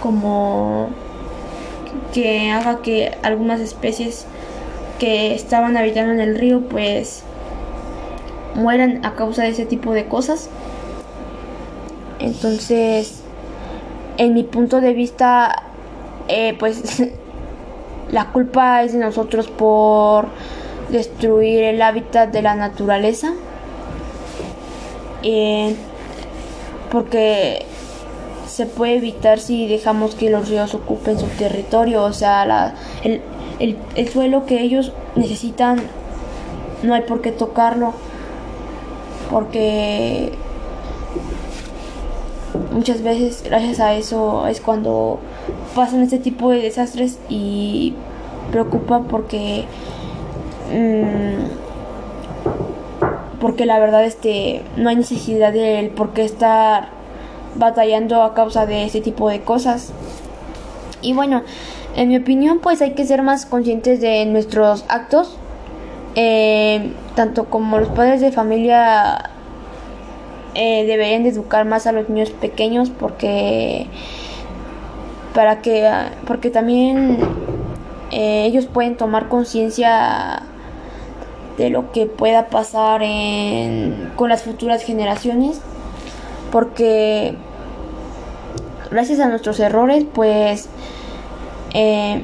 como 0.00 0.90
que 2.12 2.50
haga 2.50 2.82
que 2.82 3.16
algunas 3.22 3.60
especies 3.60 4.26
que 4.98 5.34
estaban 5.34 5.76
habitando 5.76 6.12
en 6.12 6.20
el 6.20 6.38
río 6.38 6.68
pues 6.68 7.24
mueran 8.54 9.04
a 9.04 9.14
causa 9.14 9.42
de 9.42 9.50
ese 9.50 9.66
tipo 9.66 9.92
de 9.92 10.06
cosas. 10.06 10.48
Entonces, 12.18 13.22
en 14.18 14.34
mi 14.34 14.44
punto 14.44 14.80
de 14.80 14.92
vista, 14.92 15.64
eh, 16.28 16.54
pues 16.58 17.02
la 18.10 18.26
culpa 18.26 18.82
es 18.82 18.92
de 18.92 18.98
nosotros 18.98 19.48
por 19.48 20.26
destruir 20.90 21.64
el 21.64 21.82
hábitat 21.82 22.30
de 22.30 22.42
la 22.42 22.54
naturaleza. 22.54 23.32
Eh, 25.22 25.74
porque 26.90 27.64
se 28.52 28.66
puede 28.66 28.96
evitar 28.96 29.38
si 29.38 29.66
dejamos 29.66 30.14
que 30.14 30.28
los 30.28 30.50
ríos 30.50 30.74
ocupen 30.74 31.18
su 31.18 31.26
territorio, 31.26 32.02
o 32.02 32.12
sea, 32.12 32.44
la, 32.44 32.74
el, 33.02 33.22
el, 33.58 33.78
el 33.94 34.08
suelo 34.10 34.44
que 34.44 34.60
ellos 34.60 34.92
necesitan 35.16 35.80
no 36.82 36.92
hay 36.92 37.00
por 37.02 37.22
qué 37.22 37.32
tocarlo, 37.32 37.94
porque 39.30 40.32
muchas 42.72 43.02
veces 43.02 43.42
gracias 43.42 43.80
a 43.80 43.94
eso 43.94 44.46
es 44.46 44.60
cuando 44.60 45.18
pasan 45.74 46.02
este 46.02 46.18
tipo 46.18 46.50
de 46.50 46.58
desastres 46.58 47.18
y 47.30 47.94
preocupa 48.50 49.00
porque 49.08 49.64
mmm, 50.70 51.40
porque 53.40 53.64
la 53.64 53.78
verdad 53.78 54.04
este 54.04 54.62
no 54.76 54.90
hay 54.90 54.96
necesidad 54.96 55.54
de 55.54 55.80
él 55.80 55.88
por 55.88 56.10
qué 56.10 56.24
estar 56.24 57.01
batallando 57.54 58.22
a 58.22 58.34
causa 58.34 58.66
de 58.66 58.84
este 58.84 59.00
tipo 59.00 59.28
de 59.28 59.42
cosas. 59.42 59.92
Y 61.00 61.12
bueno, 61.12 61.42
en 61.96 62.08
mi 62.08 62.16
opinión 62.16 62.60
pues 62.60 62.80
hay 62.80 62.92
que 62.92 63.04
ser 63.04 63.22
más 63.22 63.46
conscientes 63.46 64.00
de 64.00 64.24
nuestros 64.26 64.84
actos, 64.88 65.36
eh, 66.14 66.92
tanto 67.14 67.46
como 67.46 67.78
los 67.78 67.88
padres 67.88 68.20
de 68.20 68.32
familia 68.32 69.30
eh, 70.54 70.84
deberían 70.86 71.22
de 71.22 71.30
educar 71.30 71.64
más 71.64 71.86
a 71.86 71.92
los 71.92 72.08
niños 72.08 72.30
pequeños 72.30 72.90
porque 72.90 73.86
para 75.34 75.62
que 75.62 75.90
porque 76.26 76.50
también 76.50 77.18
eh, 78.10 78.44
ellos 78.44 78.66
pueden 78.66 78.96
tomar 78.96 79.28
conciencia 79.28 80.42
de 81.56 81.70
lo 81.70 81.92
que 81.92 82.06
pueda 82.06 82.48
pasar 82.48 83.02
con 84.16 84.28
las 84.28 84.42
futuras 84.42 84.82
generaciones 84.82 85.60
porque 86.52 87.34
gracias 88.92 89.18
a 89.18 89.26
nuestros 89.26 89.58
errores 89.58 90.04
pues 90.14 90.68
eh, 91.74 92.22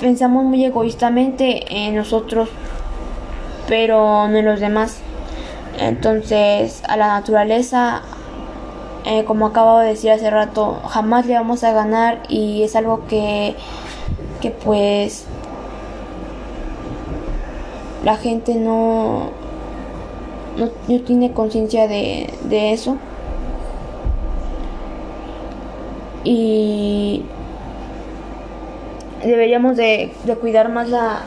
pensamos 0.00 0.44
muy 0.44 0.64
egoístamente 0.64 1.86
en 1.86 1.96
nosotros 1.96 2.48
pero 3.68 4.26
no 4.28 4.38
en 4.38 4.46
los 4.46 4.58
demás. 4.58 4.98
Entonces, 5.78 6.82
a 6.88 6.96
la 6.96 7.08
naturaleza, 7.08 8.02
eh, 9.04 9.24
como 9.24 9.46
acabo 9.46 9.78
de 9.78 9.90
decir 9.90 10.10
hace 10.10 10.28
rato, 10.30 10.80
jamás 10.88 11.26
le 11.26 11.34
vamos 11.34 11.62
a 11.62 11.72
ganar 11.72 12.22
y 12.28 12.62
es 12.64 12.74
algo 12.74 13.06
que, 13.06 13.54
que 14.40 14.50
pues 14.50 15.26
la 18.04 18.16
gente 18.16 18.54
no, 18.56 19.30
no, 20.58 21.00
tiene 21.00 21.32
conciencia 21.32 21.88
de, 21.88 22.32
de 22.44 22.72
eso. 22.72 22.96
Y 26.24 27.24
deberíamos 29.24 29.76
de, 29.76 30.12
de 30.24 30.36
cuidar 30.36 30.70
más 30.70 30.88
la 30.88 31.22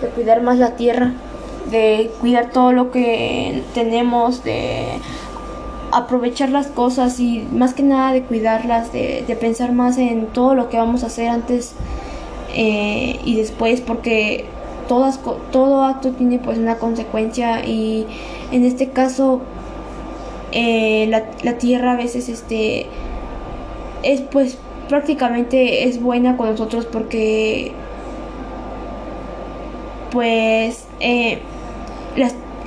de 0.00 0.08
cuidar 0.08 0.42
más 0.42 0.58
la 0.58 0.76
tierra 0.76 1.12
de 1.70 2.10
cuidar 2.20 2.50
todo 2.50 2.72
lo 2.72 2.90
que 2.90 3.62
tenemos, 3.74 4.44
de 4.44 4.86
aprovechar 5.92 6.50
las 6.50 6.66
cosas 6.66 7.20
y 7.20 7.46
más 7.52 7.74
que 7.74 7.82
nada 7.82 8.12
de 8.12 8.22
cuidarlas, 8.22 8.92
de, 8.92 9.36
pensar 9.40 9.72
más 9.72 9.98
en 9.98 10.26
todo 10.26 10.54
lo 10.54 10.68
que 10.68 10.76
vamos 10.76 11.04
a 11.04 11.06
hacer 11.06 11.28
antes 11.28 11.72
eh, 12.54 13.18
y 13.24 13.36
después, 13.36 13.80
porque 13.80 14.46
todas, 14.86 15.20
todo 15.52 15.84
acto 15.84 16.12
tiene 16.12 16.38
pues 16.38 16.58
una 16.58 16.76
consecuencia 16.76 17.64
y 17.64 18.06
en 18.52 18.64
este 18.64 18.90
caso 18.90 19.40
eh, 20.52 21.06
la, 21.08 21.24
la, 21.42 21.58
tierra 21.58 21.92
a 21.92 21.96
veces 21.96 22.28
este 22.28 22.86
es 24.02 24.20
pues 24.20 24.58
prácticamente 24.88 25.88
es 25.88 26.00
buena 26.00 26.36
con 26.36 26.50
nosotros 26.50 26.86
porque 26.86 27.72
pues 30.10 30.86
eh, 31.00 31.40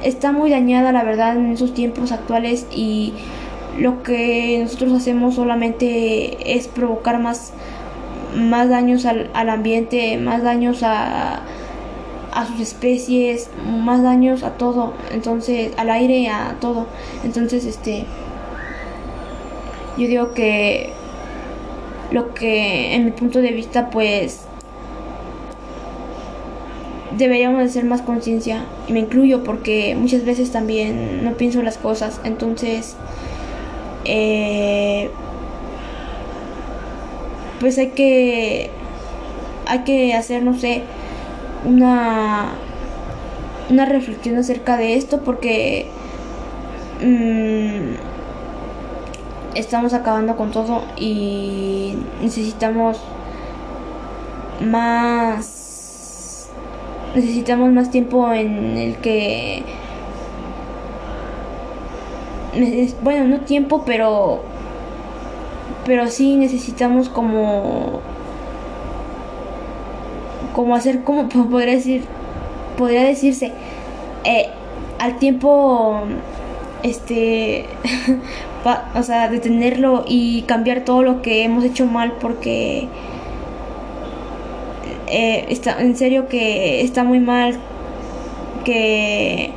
está 0.03 0.32
muy 0.32 0.49
dañada 0.49 0.91
la 0.91 1.03
verdad 1.03 1.38
en 1.38 1.51
esos 1.51 1.73
tiempos 1.73 2.12
actuales 2.12 2.67
y 2.71 3.13
lo 3.77 4.03
que 4.03 4.60
nosotros 4.62 4.93
hacemos 4.93 5.36
solamente 5.36 6.58
es 6.58 6.67
provocar 6.67 7.19
más, 7.19 7.53
más 8.36 8.69
daños 8.69 9.06
al, 9.06 9.30
ambiente, 9.34 10.17
más 10.17 10.43
daños 10.43 10.82
a, 10.84 11.41
a 12.38 12.45
sus 12.45 12.60
especies, 12.60 13.50
más 13.65 14.04
daños 14.04 14.43
a 14.43 14.52
todo, 14.52 14.93
entonces 15.12 15.71
al 15.76 15.89
aire, 15.89 16.30
a 16.30 16.56
todo. 16.62 16.86
Entonces, 17.23 17.65
este 17.65 18.06
yo 19.97 20.08
digo 20.08 20.34
que 20.36 20.91
lo 22.12 22.36
que 22.36 22.93
en 22.93 23.06
mi 23.06 23.12
punto 23.12 23.41
de 23.41 23.52
vista 23.52 23.89
pues 23.89 24.41
deberíamos 27.17 27.63
de 27.63 27.69
ser 27.69 27.86
más 27.86 28.04
conciencia 28.04 28.65
y 28.88 28.93
me 28.93 29.00
incluyo 29.00 29.43
porque 29.43 29.95
muchas 29.95 30.23
veces 30.23 30.52
también 30.52 31.23
no 31.23 31.34
pienso 31.34 31.63
las 31.63 31.80
cosas 31.80 32.21
entonces 32.23 32.95
eh, 34.06 35.10
pues 37.60 37.80
hay 37.80 37.89
que 37.89 38.69
hay 39.65 39.80
que 39.80 40.13
hacer 40.13 40.43
no 40.43 40.54
sé 40.54 40.84
una 41.67 42.53
una 43.69 43.86
reflexión 43.86 44.38
acerca 44.38 44.77
de 44.77 44.95
esto 44.95 45.19
porque 45.23 45.88
mm, 47.01 47.95
estamos 49.56 49.93
acabando 49.93 50.38
con 50.38 50.51
todo 50.51 50.84
y 50.95 51.95
necesitamos 52.21 53.01
más 54.62 56.47
necesitamos 57.13 57.71
más 57.73 57.91
tiempo 57.91 58.32
en 58.32 58.77
el 58.77 58.95
que 58.97 59.63
bueno 63.03 63.25
no 63.25 63.41
tiempo 63.41 63.84
pero 63.86 64.41
pero 65.86 66.08
sí 66.08 66.36
necesitamos 66.36 67.10
como 67.10 68.01
como 70.57 70.75
hacer 70.75 71.03
como 71.03 71.29
podría 71.51 71.75
decir 71.75 72.01
podría 72.77 73.03
decirse 73.03 73.51
eh, 74.23 74.47
al 74.99 75.19
tiempo 75.19 76.01
este 76.81 77.65
o 78.95 79.03
sea 79.03 79.29
detenerlo 79.29 80.03
y 80.07 80.41
cambiar 80.41 80.81
todo 80.81 81.03
lo 81.03 81.21
que 81.21 81.43
hemos 81.43 81.63
hecho 81.63 81.85
mal 81.85 82.13
porque 82.19 82.89
eh, 85.07 85.45
está, 85.49 85.79
en 85.79 85.95
serio 85.95 86.27
que 86.27 86.81
está 86.81 87.03
muy 87.03 87.19
mal 87.19 87.57
que 88.65 89.51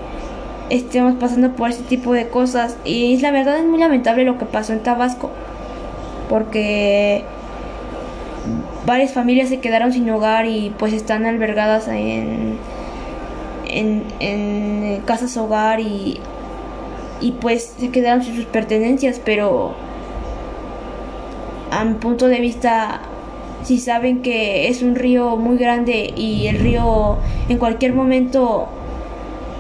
estemos 0.69 1.15
pasando 1.15 1.57
por 1.57 1.71
ese 1.71 1.83
tipo 1.83 2.13
de 2.13 2.29
cosas. 2.29 2.77
Y 2.85 3.19
la 3.19 3.33
verdad 3.33 3.59
es 3.59 3.65
muy 3.65 3.81
lamentable 3.81 4.25
lo 4.25 4.39
que 4.39 4.45
pasó 4.45 4.73
en 4.73 4.81
Tabasco 4.85 5.31
porque 6.29 7.25
varias 8.91 9.13
familias 9.13 9.49
se 9.49 9.61
quedaron 9.61 9.93
sin 9.93 10.11
hogar 10.11 10.47
y 10.47 10.75
pues 10.77 10.93
están 10.93 11.25
albergadas 11.25 11.87
en, 11.87 12.57
en, 13.69 14.03
en 14.19 15.01
casas 15.03 15.37
hogar 15.37 15.79
y, 15.79 16.19
y 17.21 17.31
pues 17.41 17.77
se 17.79 17.91
quedaron 17.91 18.25
sin 18.25 18.35
sus 18.35 18.47
pertenencias 18.47 19.21
pero 19.25 19.75
a 21.71 21.85
mi 21.85 21.95
punto 21.95 22.27
de 22.27 22.41
vista 22.41 23.03
si 23.63 23.79
saben 23.79 24.23
que 24.23 24.67
es 24.67 24.83
un 24.83 24.97
río 24.97 25.37
muy 25.37 25.57
grande 25.57 26.13
y 26.17 26.49
el 26.49 26.59
río 26.59 27.19
en 27.49 27.59
cualquier 27.59 27.93
momento 27.93 28.67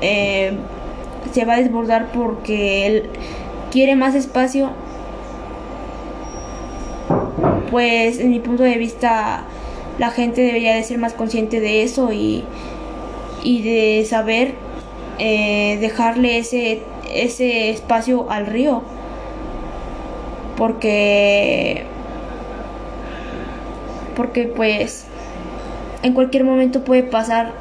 eh, 0.00 0.54
se 1.30 1.44
va 1.44 1.54
a 1.54 1.58
desbordar 1.58 2.10
porque 2.10 2.84
él 2.84 3.02
quiere 3.70 3.94
más 3.94 4.16
espacio, 4.16 4.70
pues 7.70 8.18
en 8.18 8.30
mi 8.30 8.40
punto 8.40 8.62
de 8.62 8.76
vista 8.76 9.44
la 9.98 10.10
gente 10.10 10.40
debería 10.40 10.74
de 10.74 10.82
ser 10.82 10.98
más 10.98 11.14
consciente 11.14 11.60
de 11.60 11.82
eso 11.82 12.12
y, 12.12 12.44
y 13.42 13.62
de 13.62 14.04
saber 14.04 14.54
eh, 15.18 15.78
dejarle 15.80 16.38
ese, 16.38 16.82
ese 17.12 17.70
espacio 17.70 18.30
al 18.30 18.46
río 18.46 18.82
porque 20.56 21.84
porque 24.16 24.44
pues 24.44 25.06
en 26.02 26.12
cualquier 26.14 26.44
momento 26.44 26.84
puede 26.84 27.02
pasar, 27.02 27.52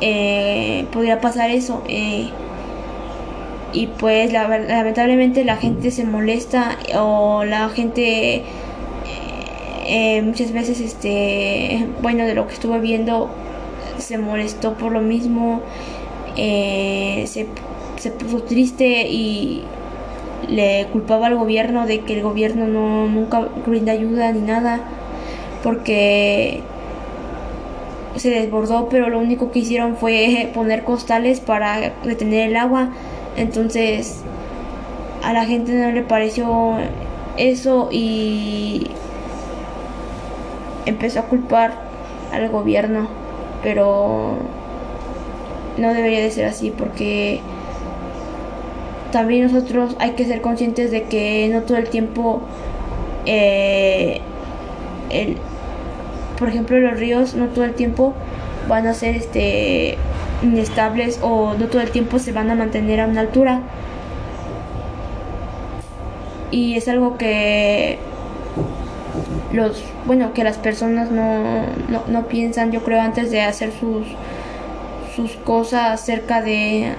eh, 0.00 0.86
podría 0.92 1.20
pasar 1.20 1.50
eso. 1.50 1.82
Eh, 1.88 2.30
y 3.72 3.88
pues 3.88 4.32
lamentablemente 4.32 5.44
la 5.44 5.56
gente 5.56 5.90
se 5.90 6.04
molesta 6.04 6.78
o 6.98 7.44
la 7.44 7.68
gente 7.68 8.44
eh, 9.88 10.22
muchas 10.22 10.52
veces 10.52 10.80
este 10.80 11.86
bueno 12.02 12.24
de 12.24 12.34
lo 12.34 12.46
que 12.46 12.54
estuve 12.54 12.78
viendo 12.78 13.30
se 13.98 14.18
molestó 14.18 14.74
por 14.74 14.92
lo 14.92 15.00
mismo 15.00 15.62
se, 16.36 17.46
se 17.96 18.10
puso 18.10 18.42
triste 18.42 19.06
y 19.08 19.64
le 20.48 20.86
culpaba 20.92 21.28
al 21.28 21.36
gobierno 21.36 21.86
de 21.86 22.00
que 22.00 22.14
el 22.14 22.22
gobierno 22.22 22.66
no 22.66 23.06
nunca 23.06 23.48
brinda 23.66 23.92
ayuda 23.92 24.30
ni 24.32 24.40
nada 24.40 24.80
porque 25.62 26.62
se 28.16 28.30
desbordó, 28.30 28.88
pero 28.88 29.08
lo 29.08 29.18
único 29.18 29.50
que 29.50 29.60
hicieron 29.60 29.96
fue 29.96 30.50
poner 30.54 30.84
costales 30.84 31.40
para 31.40 31.92
detener 32.04 32.50
el 32.50 32.56
agua. 32.56 32.90
Entonces 33.36 34.22
a 35.22 35.32
la 35.32 35.44
gente 35.44 35.72
no 35.72 35.90
le 35.90 36.02
pareció 36.02 36.76
eso 37.36 37.88
y 37.90 38.86
a 41.16 41.22
culpar 41.22 41.74
al 42.32 42.48
gobierno, 42.48 43.08
pero 43.62 44.38
no 45.78 45.94
debería 45.94 46.20
de 46.20 46.30
ser 46.30 46.46
así 46.46 46.70
porque 46.70 47.40
también 49.12 49.44
nosotros 49.44 49.94
hay 49.98 50.12
que 50.12 50.24
ser 50.24 50.40
conscientes 50.40 50.90
de 50.90 51.04
que 51.04 51.48
no 51.52 51.62
todo 51.62 51.76
el 51.76 51.88
tiempo 51.88 52.40
eh, 53.26 54.20
el, 55.10 55.36
por 56.38 56.48
ejemplo, 56.48 56.78
los 56.78 56.98
ríos 56.98 57.34
no 57.34 57.48
todo 57.48 57.64
el 57.64 57.74
tiempo 57.74 58.14
van 58.68 58.86
a 58.86 58.94
ser 58.94 59.16
este 59.16 59.96
inestables 60.42 61.20
o 61.22 61.54
no 61.54 61.66
todo 61.66 61.80
el 61.80 61.90
tiempo 61.90 62.18
se 62.18 62.32
van 62.32 62.50
a 62.50 62.54
mantener 62.54 63.00
a 63.00 63.06
una 63.06 63.20
altura. 63.20 63.62
Y 66.50 66.76
es 66.76 66.88
algo 66.88 67.16
que 67.18 67.98
los 69.56 69.82
bueno 70.06 70.32
que 70.32 70.44
las 70.44 70.58
personas 70.58 71.10
no, 71.10 71.62
no, 71.88 72.02
no 72.06 72.26
piensan 72.28 72.70
yo 72.72 72.82
creo 72.84 73.00
antes 73.00 73.30
de 73.30 73.40
hacer 73.42 73.72
sus 73.72 74.06
sus 75.14 75.32
cosas 75.36 76.00
cerca 76.00 76.42
de 76.42 76.92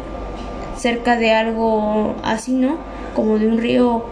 cerca 0.78 1.15
de 1.15 1.34
algo 1.34 2.15
así 2.24 2.54
no 2.54 2.78
como 3.15 3.38
de 3.39 3.48
un 3.48 3.58
río 3.58 4.04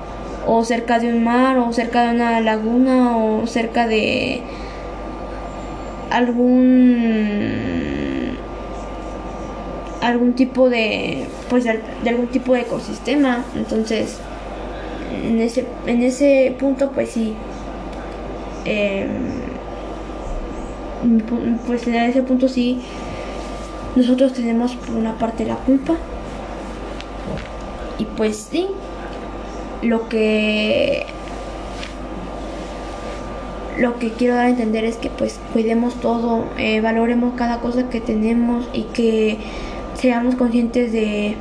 o 0.47 0.63
cerca 0.63 0.99
de 0.99 1.09
un 1.09 1.23
mar 1.23 1.57
o 1.57 1.73
cerca 1.73 2.03
de 2.03 2.15
una 2.15 2.39
laguna 2.39 3.17
o 3.17 3.47
cerca 3.47 3.87
de 3.87 4.41
algún 6.11 7.65
algún 10.01 10.33
tipo 10.33 10.69
de 10.69 11.25
pues 11.49 11.63
de, 11.63 11.81
algún 12.07 12.27
tipo 12.27 12.53
de 12.53 12.61
ecosistema. 12.61 13.43
Entonces 13.55 14.19
en 15.23 15.41
ese 15.41 15.65
en 15.87 16.03
ese 16.03 16.55
punto 16.59 16.91
pues 16.91 17.09
sí 17.09 17.35
em, 18.65 19.45
pues 21.67 21.87
en 21.87 21.95
ese 21.95 22.23
punto 22.23 22.47
sí 22.47 22.81
nosotros 23.95 24.33
tenemos 24.33 24.75
por 24.75 24.95
una 24.95 25.17
parte 25.17 25.45
la 25.45 25.55
culpa. 25.55 25.95
Y 27.97 28.05
pues 28.05 28.47
sí 28.51 28.67
lo 29.81 30.09
que 30.09 31.05
lo 33.77 33.99
que 33.99 34.11
quiero 34.11 34.35
dar 34.35 34.45
a 34.45 34.49
entender 34.49 34.85
es 34.85 34.95
que 34.97 35.09
pues 35.09 35.39
cuidemos 35.53 35.95
todo, 35.95 36.45
eh, 36.57 36.79
valoremos 36.81 37.33
cada 37.35 37.59
cosa 37.59 37.89
que 37.89 37.99
tenemos 37.99 38.69
y 38.73 38.83
que 38.83 39.37
seamos 39.95 40.35
conscientes 40.35 40.91
de 40.93 41.35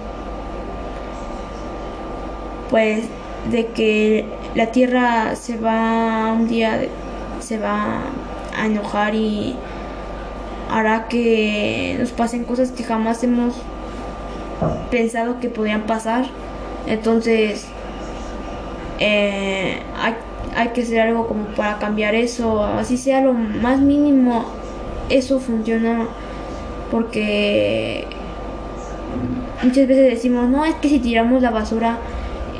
pues 2.71 3.05
de 3.51 3.67
que 3.67 4.25
la 4.55 4.73
tierra 4.73 5.37
se 5.37 5.57
va 5.59 6.33
un 6.33 6.49
día 6.49 6.81
se 7.45 7.59
va 7.59 8.03
a 8.57 8.67
enojar 8.67 9.15
y 9.15 9.57
hará 10.71 11.09
que 11.09 11.97
nos 11.99 12.11
pasen 12.11 12.45
cosas 12.45 12.73
que 12.73 12.85
jamás 12.85 13.23
hemos 13.23 13.55
pensado 14.91 15.41
que 15.41 15.49
podrían 15.49 15.83
pasar. 15.83 16.27
Entonces 16.87 17.67
eh, 18.99 19.81
hay 20.01 20.15
hay 20.57 20.69
que 20.69 20.83
hacer 20.83 21.01
algo 21.01 21.27
como 21.27 21.47
para 21.47 21.79
cambiar 21.79 22.15
eso, 22.15 22.65
así 22.65 22.97
sea 22.97 23.21
lo 23.21 23.33
más 23.33 23.81
mínimo, 23.81 24.45
eso 25.09 25.41
funciona 25.41 26.07
porque 26.91 28.07
muchas 29.63 29.89
veces 29.89 30.11
decimos, 30.11 30.49
no, 30.49 30.65
es 30.65 30.75
que 30.77 30.89
si 30.89 31.01
tiramos 31.01 31.43
la 31.43 31.51
basura 31.51 31.99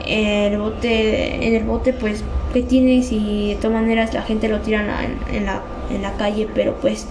en 0.07 0.53
el 0.53 0.59
bote, 0.59 1.47
en 1.47 1.55
el 1.55 1.65
bote 1.65 1.93
pues, 1.93 2.25
¿qué 2.55 2.63
tienes? 2.63 3.13
Y 3.13 3.51
de 3.51 3.57
todas 3.57 3.73
maneras 3.73 4.15
la 4.15 4.23
gente 4.23 4.49
lo 4.49 4.61
tira 4.61 4.81
en, 4.81 5.45
la, 5.45 5.61
en 5.91 6.03
la 6.03 6.13
calle, 6.13 6.49
pero 6.55 6.77
pues 6.77 7.07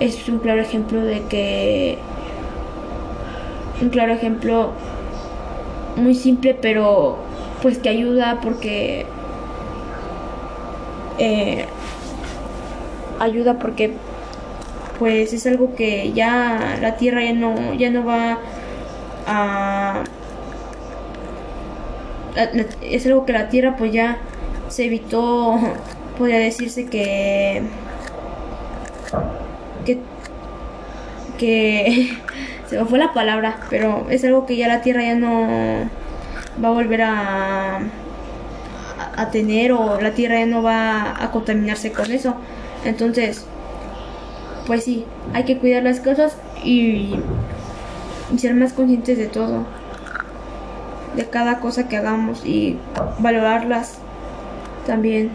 es 0.00 0.28
un 0.28 0.40
claro 0.40 0.60
ejemplo 0.60 1.02
de 1.02 1.22
que, 1.22 1.96
un 3.80 3.88
claro 3.88 4.12
ejemplo 4.12 4.72
muy 5.96 6.14
simple, 6.14 6.58
pero 6.60 7.18
pues 7.62 7.78
que 7.78 7.88
ayuda 7.88 8.40
porque 8.42 9.06
eh, 11.18 11.66
ayuda 13.20 13.58
porque 13.58 13.92
pues 14.98 15.32
es 15.32 15.46
algo 15.46 15.74
que 15.74 16.12
ya 16.12 16.78
la 16.80 16.96
tierra 16.96 17.22
ya 17.22 17.32
no 17.32 17.74
ya 17.74 17.90
no 17.90 18.04
va 18.04 18.38
a, 19.26 20.04
es 22.82 23.06
algo 23.06 23.24
que 23.24 23.32
la 23.32 23.48
tierra 23.48 23.76
pues 23.76 23.92
ya 23.92 24.18
se 24.70 24.86
evitó 24.86 25.58
podría 26.16 26.38
decirse 26.38 26.86
que 26.86 27.62
que 29.84 29.98
que 31.38 32.16
se 32.66 32.78
me 32.78 32.84
fue 32.86 32.98
la 32.98 33.12
palabra 33.12 33.60
pero 33.68 34.06
es 34.08 34.24
algo 34.24 34.46
que 34.46 34.56
ya 34.56 34.68
la 34.68 34.80
tierra 34.80 35.02
ya 35.02 35.14
no 35.14 35.46
va 36.62 36.68
a 36.68 36.72
volver 36.72 37.02
a 37.02 37.80
a 39.16 39.30
tener 39.30 39.72
o 39.72 40.00
la 40.00 40.12
tierra 40.12 40.38
ya 40.38 40.46
no 40.46 40.62
va 40.62 41.22
a 41.22 41.30
contaminarse 41.30 41.92
con 41.92 42.10
eso. 42.10 42.34
Entonces, 42.84 43.44
pues 44.66 44.84
sí, 44.84 45.04
hay 45.34 45.44
que 45.44 45.58
cuidar 45.58 45.82
las 45.82 46.00
cosas 46.00 46.36
y, 46.64 47.14
ser 48.36 48.54
más 48.54 48.72
conscientes 48.72 49.18
de 49.18 49.26
todo, 49.26 49.66
de 51.16 51.24
cada 51.26 51.60
cosa 51.60 51.88
que 51.88 51.96
hagamos 51.96 52.46
y 52.46 52.78
valorarlas 53.18 53.98
también. 54.90 55.30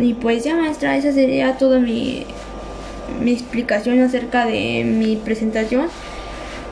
Y 0.00 0.14
pues 0.14 0.42
ya 0.42 0.56
maestra, 0.56 0.96
esa 0.96 1.12
sería 1.12 1.56
toda 1.58 1.78
mi, 1.78 2.26
mi 3.22 3.30
explicación 3.32 4.00
acerca 4.00 4.44
de 4.46 4.82
mi 4.84 5.14
presentación. 5.14 5.86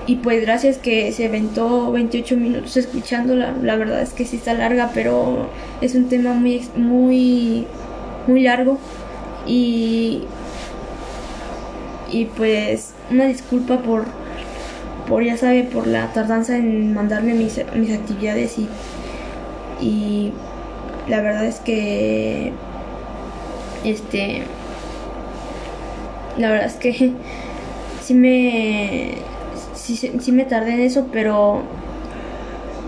Y 0.06 0.16
pues 0.16 0.42
gracias 0.42 0.78
que 0.78 1.12
se 1.12 1.26
aventó 1.26 1.92
28 1.92 2.36
minutos 2.36 2.76
escuchándola. 2.76 3.54
La 3.62 3.76
verdad 3.76 4.02
es 4.02 4.12
que 4.12 4.24
sí 4.26 4.36
está 4.36 4.52
larga, 4.52 4.90
pero 4.92 5.48
es 5.80 5.94
un 5.94 6.08
tema 6.08 6.32
muy, 6.34 6.62
muy, 6.74 7.66
muy 8.26 8.42
largo. 8.42 8.78
Y, 9.46 10.24
y 12.10 12.24
pues 12.36 12.94
una 13.12 13.26
disculpa 13.26 13.78
por, 13.78 14.06
por, 15.08 15.22
ya 15.22 15.36
sabe, 15.36 15.62
por 15.62 15.86
la 15.86 16.12
tardanza 16.12 16.56
en 16.56 16.94
mandarle 16.94 17.34
mis, 17.34 17.60
mis 17.76 17.92
actividades 17.92 18.58
y, 18.58 18.68
y 19.80 20.32
la 21.08 21.20
verdad 21.20 21.44
es 21.44 21.60
que, 21.60 22.52
este, 23.84 24.42
la 26.38 26.50
verdad 26.50 26.66
es 26.66 26.74
que 26.74 27.12
sí 28.02 28.14
me 28.14 29.14
sí, 29.84 30.32
me 30.32 30.44
tardé 30.44 30.74
en 30.74 30.80
eso, 30.80 31.08
pero 31.12 31.62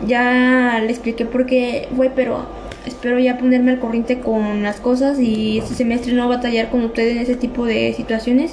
ya 0.07 0.79
le 0.81 0.91
expliqué 0.91 1.25
por 1.25 1.47
qué 1.47 1.89
fue, 1.97 2.11
pero 2.11 2.47
espero 2.87 3.19
ya 3.19 3.39
ponerme 3.39 3.73
al 3.73 3.81
corriente 3.81 4.21
con 4.21 4.63
las 4.63 4.81
cosas 4.81 5.19
y 5.19 5.59
este 5.59 5.75
semestre 5.75 6.13
no 6.13 6.29
batallar 6.29 6.71
con 6.71 6.85
ustedes 6.85 7.17
en 7.17 7.23
ese 7.23 7.37
tipo 7.37 7.67
de 7.67 7.93
situaciones. 7.95 8.53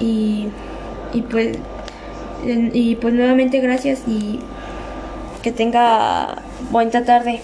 Y, 0.00 0.48
y 1.12 1.22
pues 1.22 1.58
y 2.72 2.96
pues 2.96 3.14
nuevamente 3.14 3.60
gracias 3.60 4.02
y 4.08 4.40
que 5.42 5.52
tenga 5.52 6.42
buena 6.70 7.04
tarde. 7.04 7.40